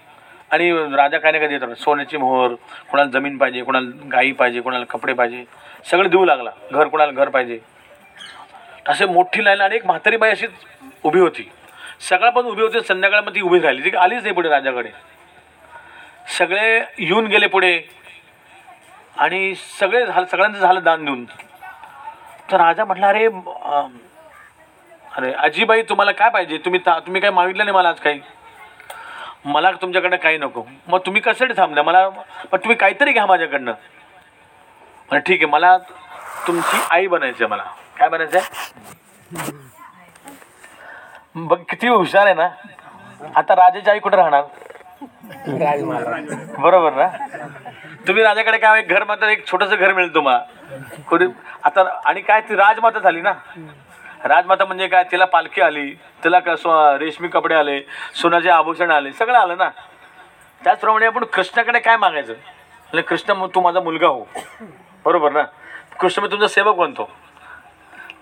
आणि 0.51 0.71
राजा 0.95 1.17
काय 1.17 1.31
नाही 1.31 1.47
काय 1.47 1.57
देत 1.57 1.75
सोन्याची 1.77 2.17
मोहर 2.17 2.53
कोणाला 2.91 3.09
जमीन 3.09 3.37
पाहिजे 3.37 3.63
कोणाला 3.63 4.07
गाई 4.11 4.31
पाहिजे 4.31 4.61
कोणाला 4.61 4.85
कपडे 4.85 5.13
पाहिजे. 5.13 5.43
सगळं 5.91 6.09
देऊ 6.09 6.25
लागला. 6.25 6.49
घर 6.71 6.87
कोणाला 6.87 7.11
घर 7.11 7.29
पाहिजे. 7.29 7.59
असे 8.85 9.05
मोठी 9.05 9.43
लाईन 9.45 9.61
आणि 9.61 9.75
एक 9.75 9.85
म्हातारी 9.85 10.17
बाई 10.17 10.31
अशीच 10.31 10.51
उभी 11.03 11.19
होती. 11.19 11.49
सकाळपासून 12.09 12.51
उभी 12.51 12.61
होती 12.61 12.81
संध्याकाळमध्ये 12.87 13.41
ती 13.41 13.45
उभी 13.47 13.59
राहिली. 13.59 13.89
ती 13.91 13.95
आलीच 13.97 14.21
नाही 14.23 14.33
पुढे 14.35 14.49
राजाकडे. 14.49 14.89
सगळे 16.37 16.79
येऊन 16.99 17.25
गेले 17.27 17.47
पुढे. 17.47 17.79
आणि 19.17 19.53
सगळे 19.79 20.05
झालं 20.05 20.25
सगळ्यांचं 20.25 20.59
झालं 20.59 20.83
दान 20.83 21.05
देऊन. 21.05 21.23
तर 22.51 22.57
राजा 22.57 22.85
म्हटला 22.85 23.07
अरे 23.07 23.25
अरे 25.17 25.31
आजीबाई 25.33 25.81
तुम्हाला 25.89 26.11
काय 26.11 26.29
पाहिजे? 26.29 26.57
तुम्ही 26.65 26.79
ता 26.85 26.97
तुम्ही 26.99 27.21
काय 27.21 27.31
मागितलं 27.31 27.65
नाही 27.65 27.75
मला 27.75 27.89
आज 27.89 27.99
काही. 27.99 28.19
मला 29.45 29.71
तुमच्याकडनं 29.71 30.15
काही 30.15 30.37
नको. 30.37 30.63
मग 30.87 30.99
तुम्ही 31.05 31.21
कशासाठी 31.21 31.53
थांबल्या? 31.57 31.83
मला 31.83 32.07
पण 32.09 32.57
तुम्ही 32.57 32.75
काहीतरी 32.75 33.11
घ्या 33.11 33.25
माझ्याकडनं. 33.25 33.71
ठीक 35.11 35.41
आहे. 35.41 35.45
मला 35.45 35.77
तुमची 36.47 36.77
आई 36.89 37.07
बनायचं 37.07 37.43
आहे 37.43 37.51
मला. 37.51 37.63
काय 38.01 38.09
म्हणायचं? 38.09 38.37
आहे 38.37 39.57
बघ 41.47 41.57
किती 41.69 41.87
हुशार 41.87 42.25
आहे 42.25 42.33
ना? 42.35 42.47
आता 43.35 43.55
राजाची 43.55 43.89
आई 43.89 43.99
कुठे 43.99 44.17
राहणार? 44.17 44.43
बरोबर 46.59 46.93
ना? 46.93 47.07
तुम्ही 48.07 48.23
राजाकडे 48.23 48.57
काय 48.57 48.79
एक 48.79 48.87
घर 48.89 49.03
मात्र 49.07 49.27
एक 49.29 49.45
छोटंसं 49.47 49.75
घर 49.75 49.93
मिळेल 49.93 50.13
तुम्हाला 50.15 50.97
कुठे 51.09 51.25
आता 51.63 51.83
आणि 52.05 52.21
काय 52.21 52.41
ती 52.49 52.55
राजमाता 52.55 52.99
झाली 52.99 53.21
ना? 53.21 53.33
राजमाता 54.25 54.65
म्हणजे 54.65 54.87
काय 54.87 55.03
तिला 55.11 55.25
पालखी 55.25 55.61
आली 55.61 55.89
तिला 56.23 56.39
रेशमी 56.99 57.27
कपडे 57.27 57.55
आले 57.55 57.79
सोन्याचे 58.21 58.49
आभूषण 58.49 58.91
आले 58.91 59.11
सगळं 59.13 59.37
आलं 59.37 59.57
ना? 59.57 59.69
त्याचप्रमाणे 60.61 61.05
आपण 61.05 61.23
कृष्णाकडे 61.33 61.79
काय 61.79 61.97
मागायचं? 61.97 62.33
म्हणजे 62.33 63.01
कृष्ण 63.07 63.33
मग 63.33 63.49
तू 63.55 63.61
माझा 63.61 63.79
मुलगा 63.79 64.07
हो. 64.07 64.25
बरोबर 65.05 65.31
ना? 65.31 65.43
कृष्ण 65.99 66.21
मी 66.23 66.27
तुमचा 66.31 66.47
सेवक 66.47 66.75
बनतो. 66.75 67.09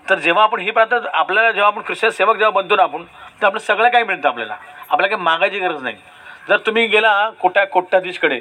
तर 0.08 0.18
जेव्हा 0.18 0.42
आपण 0.44 0.60
ही 0.60 0.70
प्रार्थना 0.70 1.08
आपल्याला 1.12 1.50
जेव्हा 1.52 1.66
आपण 1.66 1.82
ख्रिश्चन 1.86 2.08
सेवक 2.08 2.36
जेव्हा 2.36 2.50
बनतो 2.50 2.76
ना 2.76 2.82
आपण 2.82 3.04
तर 3.42 3.46
आपलं 3.46 3.58
सगळं 3.58 3.88
काही 3.88 4.04
मिळतं 4.04 4.28
आपल्याला. 4.28 4.56
आपल्याला 4.90 5.06
काही 5.06 5.22
मागायची 5.22 5.58
गरज 5.58 5.82
नाही. 5.82 5.96
जर 6.48 6.56
तुम्ही 6.56 6.86
गेला 6.86 7.30
कोट्या 7.30 7.66
कोट्याधीशकडे 7.66 8.40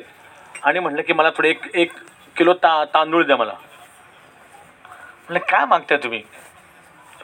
आणि 0.63 0.79
म्हटलं 0.79 1.01
की 1.01 1.13
मला 1.13 1.29
थोडे 1.29 1.49
एक 1.49 1.75
एक 1.75 1.91
किलो 2.35 2.53
ता 2.53 2.83
तांदूळ 2.93 3.23
द्या 3.23 3.37
मला. 3.37 3.53
म्हटलं 5.29 5.39
काय 5.39 5.65
मागताय 5.65 5.97
तुम्ही? 5.97 6.23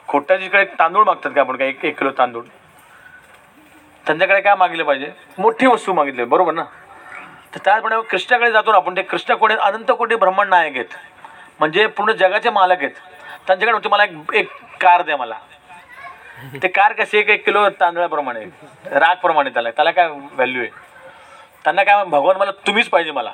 कोट्याधीशकडे 0.06 0.64
तांदूळ 0.64 1.04
मागतात 1.04 1.30
का 1.34 1.40
आपण? 1.40 1.56
काय 1.56 1.68
एक 1.68 1.84
एक 1.84 1.98
किलो 1.98 2.10
तांदूळ. 2.10 2.42
त्यांच्याकडे 4.06 4.40
काय 4.40 4.54
मागितलं 4.54 4.84
पाहिजे? 4.84 5.10
मोठी 5.38 5.66
वस्तू 5.66 5.92
मागितली 5.92 6.24
बरोबर 6.24 6.52
ना? 6.52 6.62
तर 7.54 7.58
त्याचप्रमाणे 7.64 8.08
कृष्णाकडे 8.08 8.50
जातो 8.52 8.70
ना 8.70 8.76
आपण 8.76 8.96
ते 8.96 9.02
कृष्ण 9.02 9.34
कोणी 9.34 9.54
अनंत 9.54 9.90
कोटी 9.98 10.14
ब्रह्मांड 10.14 10.50
नायक 10.50 10.74
आहेत. 10.74 10.96
म्हणजे 11.58 11.86
पूर्ण 11.86 12.12
जगाचे 12.12 12.50
मालक 12.50 12.78
आहेत. 12.80 12.90
त्यांच्याकडे 13.46 13.70
म्हणते 13.70 13.88
मला 13.88 14.04
एक 14.04 14.34
एक 14.34 14.48
कार 14.80 15.02
द्या 15.02 15.16
मला. 15.16 15.34
ते 16.62 16.68
कार 16.68 16.92
कशी 16.92 17.18
एक 17.18 17.28
एक 17.28 17.44
किलो 17.44 17.68
तांदळाप्रमाणे 17.68 18.44
रागप्रमाणे 18.90 19.50
त्याला. 19.50 19.70
त्याला 19.70 19.90
काय 19.90 20.08
व्हॅल्यू 20.08 20.62
आहे? 20.62 20.70
त्यांना 21.64 21.84
काय 21.84 22.04
भगवान 22.04 22.36
मला 22.36 22.50
तुम्हीच 22.50 22.88
पाहिजे 22.88 23.10
मला. 23.10 23.30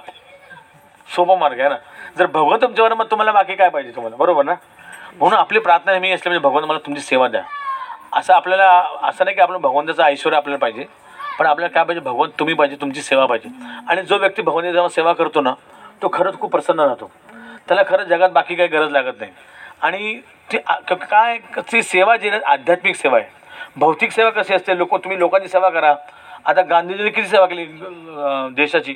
सोपा 1.15 1.37
मार्ग 1.37 1.61
आहे 1.61 1.69
ना? 1.69 1.77
जर 2.19 2.27
भगवान 2.27 2.63
तुमच्यावर 2.63 2.95
मग 2.95 3.07
तुम्हाला 3.11 3.33
बाकी 3.33 3.55
काय 3.55 3.69
पाहिजे 3.69 3.91
तुम्हाला? 3.91 4.17
बरोबर 4.17 4.45
ना? 4.45 4.55
म्हणून 5.19 5.39
आपली 5.39 5.59
प्रार्थना 5.59 5.93
नेहमी 5.93 6.11
असली 6.11 6.31
म्हणजे 6.31 6.49
भगवान 6.49 6.65
मला 6.65 6.79
तुमची 6.79 7.01
सेवा 7.01 7.29
द्या. 7.29 7.43
असं 8.13 8.35
आपल्याला 8.35 8.85
असं 9.03 9.25
नाही 9.25 9.35
की 9.35 9.41
आपण 9.41 9.57
भगवंताचं 9.57 10.03
ऐश्वर 10.03 10.33
आपल्याला 10.33 10.59
पाहिजे. 10.59 10.85
पण 11.39 11.47
आपल्याला 11.47 11.75
काय 11.75 11.85
पाहिजे? 11.85 12.01
भगवान 12.01 12.31
तुम्ही 12.39 12.55
पाहिजे 12.55 12.77
तुमची 12.77 13.03
सेवा 13.03 13.27
पाहिजे. 13.27 13.49
आणि 13.89 14.03
जो 14.03 14.19
व्यक्ती 14.19 14.43
भगवान 14.43 14.73
जेव्हा 14.73 14.89
सेवा 14.89 15.13
करतो 15.13 15.41
ना 15.41 15.55
तो 16.03 16.09
खरंच 16.13 16.39
खूप 16.41 16.53
प्रसन्न 16.53 16.81
राहतो. 16.81 17.11
त्याला 17.69 17.83
खरंच 17.89 18.07
जगात 18.07 18.31
बाकी 18.31 18.55
काही 18.55 18.69
गरज 18.69 18.91
लागत 18.91 19.21
नाही. 19.21 19.33
आणि 19.83 20.21
ती 20.53 20.59
क- 20.89 20.93
काय 20.93 21.39
ती 21.59 21.83
सेवा 21.83 22.17
जी 22.17 22.31
आध्यात्मिक 22.31 22.97
सेवा 22.97 23.19
आहे. 23.19 23.29
भौतिक 23.77 24.13
सेवा 24.13 24.31
कशी 24.31 24.55
असते? 24.55 24.79
लोक 24.79 24.95
तुम्ही 24.95 25.19
लोकांची 25.19 25.49
सेवा 25.49 25.69
करा. 25.71 25.95
आता 26.45 26.63
गांधीजींनी 26.63 27.11
किती 27.11 27.29
सेवा 27.29 27.47
केली 27.47 27.65
देशाची? 28.55 28.93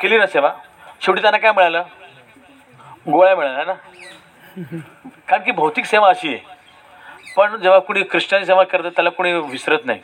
केली 0.00 0.18
ना 0.18 0.26
सेवा? 0.26 0.52
शेवटी 1.00 1.22
त्यांना 1.22 1.38
काय 1.38 1.52
मिळालं? 1.52 1.82
गोळ्या 3.10 3.36
मिळाल्या 3.36 3.64
ना? 3.64 3.72
कारण 5.28 5.42
की 5.42 5.50
भौतिक 5.50 5.84
सेवा 5.84 6.08
अशी 6.08 6.28
आहे. 6.28 6.38
पण 7.36 7.56
जेव्हा 7.56 7.78
कुणी 7.78 8.02
ख्रिश्चन 8.10 8.44
सेवा 8.44 8.62
करतात 8.64 8.90
त्याला 8.90 9.10
कुणी 9.10 9.32
विसरत 9.32 9.78
नाही. 9.84 10.00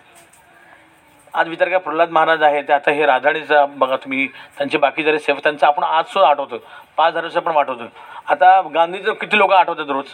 आज 1.34 1.48
विचार 1.48 1.68
काय 1.68 1.78
प्रल्हाद 1.78 2.10
महाराज 2.10 2.42
आहे 2.42 2.62
ते 2.62 2.72
आता 2.72 2.90
हे 2.90 3.06
राधाणीचा 3.06 3.66
बघा 3.66 3.96
तुम्ही 3.96 4.26
त्यांचे 4.58 4.78
बाकी 4.78 5.02
जरी 5.02 5.18
सेवा 5.18 5.40
त्यांचं 5.42 5.66
आपण 5.66 5.82
आज 5.82 6.04
सुद्धा 6.04 6.28
आठवतो 6.30 6.58
पाच 6.96 7.10
हजार 7.10 7.24
वर्ष 7.24 7.36
पण 7.36 7.56
आठवतो 7.56 7.84
आता 8.26 8.60
गांधीचं 8.74 9.12
किती 9.12 9.38
लोक 9.38 9.52
आठवतात 9.52 9.90
रोज? 9.90 10.06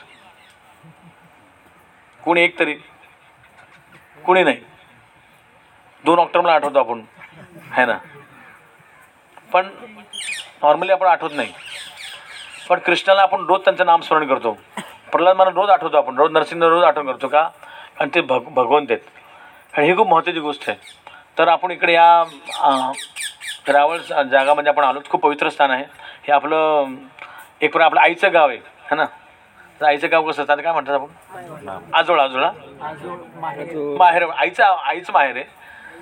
कोणी 2.25 2.43
एक 2.43 2.59
तरी? 2.59 2.75
कोणी 4.25 4.43
नाही. 4.43 4.61
दोन 6.05 6.19
ऑक्टोबरला 6.19 6.55
आठवतो 6.55 6.79
आपण. 6.79 7.03
है 7.73 7.85
ना? 7.87 7.99
पण 9.53 9.69
नॉर्मली 10.63 10.93
आपण 10.93 11.07
आठवत 11.07 11.31
नाही. 11.35 11.53
पण 12.69 12.79
कृष्णाला 12.79 13.23
आपण 13.23 13.45
रोज 13.47 13.61
त्यांचं 13.65 13.87
नामस्मरण 13.87 14.29
करतो. 14.29 14.53
प्रल्हाद 15.13 15.37
मला 15.37 15.51
रोज 15.51 15.71
आठवतो 15.71 15.97
आपण. 15.97 16.17
रोज 16.17 16.33
नरसिंह 16.33 16.65
रोज 16.65 16.85
आठवण 16.85 17.07
करतो 17.07 17.29
का? 17.29 17.43
कारण 17.99 18.11
ते 18.15 18.21
भग 18.21 18.45
भगवंत 18.55 18.91
आहेत. 18.91 19.01
आणि 19.75 19.87
ही 19.87 19.97
खूप 19.97 20.09
महत्त्वाची 20.09 20.41
गोष्ट 20.41 20.69
आहे. 20.69 20.79
तर 21.39 21.49
आपण 21.49 21.71
इकडे 21.71 21.93
या 21.93 22.25
रावळ 23.69 23.97
जागामध्ये 23.99 24.55
म्हणजे 24.55 24.71
आपण 24.71 24.85
आलो 24.85 25.01
खूप 25.11 25.23
पवित्र 25.23 25.49
स्थान 25.49 25.71
आहे. 25.71 25.85
हे 26.27 26.33
आपलं 26.33 26.95
एक 27.63 27.75
पण 27.75 27.83
आपलं 27.83 28.01
आईचं 28.01 28.33
गाव 28.33 28.49
आहे 28.49 28.59
है 28.91 28.97
ना? 28.97 29.05
तर 29.81 29.87
आईचं 29.87 30.09
गाव 30.11 30.23
कसं? 30.23 30.43
असतं 30.43 30.53
आता 30.53 30.63
काय 30.63 30.73
म्हणतात 30.73 30.95
आपण? 30.95 31.69
आजोळा 31.95 32.23
आजोळा? 32.25 32.51
माहेर 33.99 34.23
आईचं 34.37 34.65
आईचं 34.65 35.13
माहेर 35.13 35.37
आहे. 35.37 35.45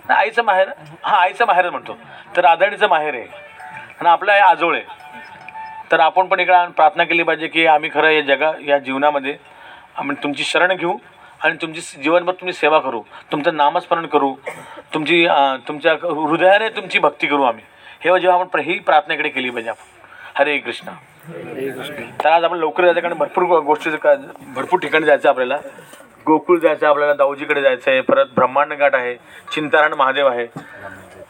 ना 0.09 0.15
आईचं 0.15 0.43
माहेर? 0.43 0.69
हां 1.05 1.21
आईचं 1.21 1.47
माहेर 1.47 1.71
म्हणतो. 1.71 1.99
तर 2.37 2.41
राधाणीचं 2.41 2.89
माहेर 2.89 3.15
आहे. 3.15 3.25
आणि 4.01 4.09
आपलं 4.09 4.33
आहे 4.33 4.41
आजोळ 4.41 4.75
आहे. 4.77 4.85
तर 5.93 6.01
आपण 6.01 6.27
पण 6.27 6.41
इकडे 6.41 6.67
प्रार्थना 6.67 7.05
केली 7.05 7.23
पाहिजे 7.23 7.49
की 7.49 7.67
आम्ही 7.67 7.91
खरं 7.95 8.11
या 8.11 8.21
जगा 8.21 8.53
या 8.67 8.79
जीवनामध्ये 8.79 9.37
आम्ही 9.97 10.17
तुमची 10.23 10.45
शरण 10.45 10.77
घेऊ 10.77 10.97
आणि 11.45 11.57
तुमची 11.63 11.81
जीवनभर 11.81 12.33
तुम्ही 12.33 12.53
सेवा 12.53 12.79
करू. 12.79 13.03
तुमचं 13.33 13.57
नामस्मरण 13.57 14.07
करू. 14.07 14.35
तुमची 14.95 15.29
तुमच्या 15.69 15.93
हृदयाने 15.93 16.69
तुमची 16.69 16.99
भक्ती 16.99 17.27
करू 17.27 17.43
आम्ही. 17.43 17.65
हे 18.05 18.21
जेव्हा 18.21 18.39
आपण 18.39 18.49
प्र- 18.49 18.63
ही 18.63 18.79
प्रार्थना 18.79 19.15
इकडे 19.15 19.29
केली 19.29 19.51
पाहिजे 19.51 19.71
आपण. 19.71 19.85
हरे 20.35 20.59
कृष्ण. 20.59 20.89
तर 22.25 22.29
आज 22.29 22.45
आपण 22.45 22.59
लवकर 22.59 22.85
जायचं 22.85 23.01
कारण 23.01 23.15
भरपूर 23.15 23.45
गो- 23.45 23.63
गोष्टी 23.63 23.91
का- 23.91 24.17
भरपूर 24.55 24.81
ठिकाणी 24.81 25.07
जायचं 25.07 25.29
आहे 25.29 25.33
आपल्याला. 25.33 25.57
गोकुळ 26.27 26.59
जायचं 26.59 26.87
आपल्याला 26.87 27.15
दाऊजीकडे 27.15 27.63
जायचं 27.63 27.91
आहे 27.91 28.01
परत 28.01 28.27
ब्रह्मांड 28.35 28.73
घाट 28.73 28.95
आहे 28.95 29.15
चिंतारण 29.55 29.93
महादेव 29.93 30.29
आहे. 30.29 30.47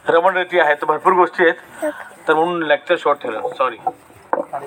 रमणरेती 0.07 0.59
आहे 0.59 0.75
तर 0.75 0.85
भरपूर 0.85 1.13
गोष्टी 1.13 1.43
आहेत. 1.43 1.91
तर 2.27 2.33
म्हणून 2.33 2.63
लेक्चर 2.63 2.95
शॉर्ट 2.99 3.21
ठेवलं. 3.21 3.41
सॉरी 3.57 3.77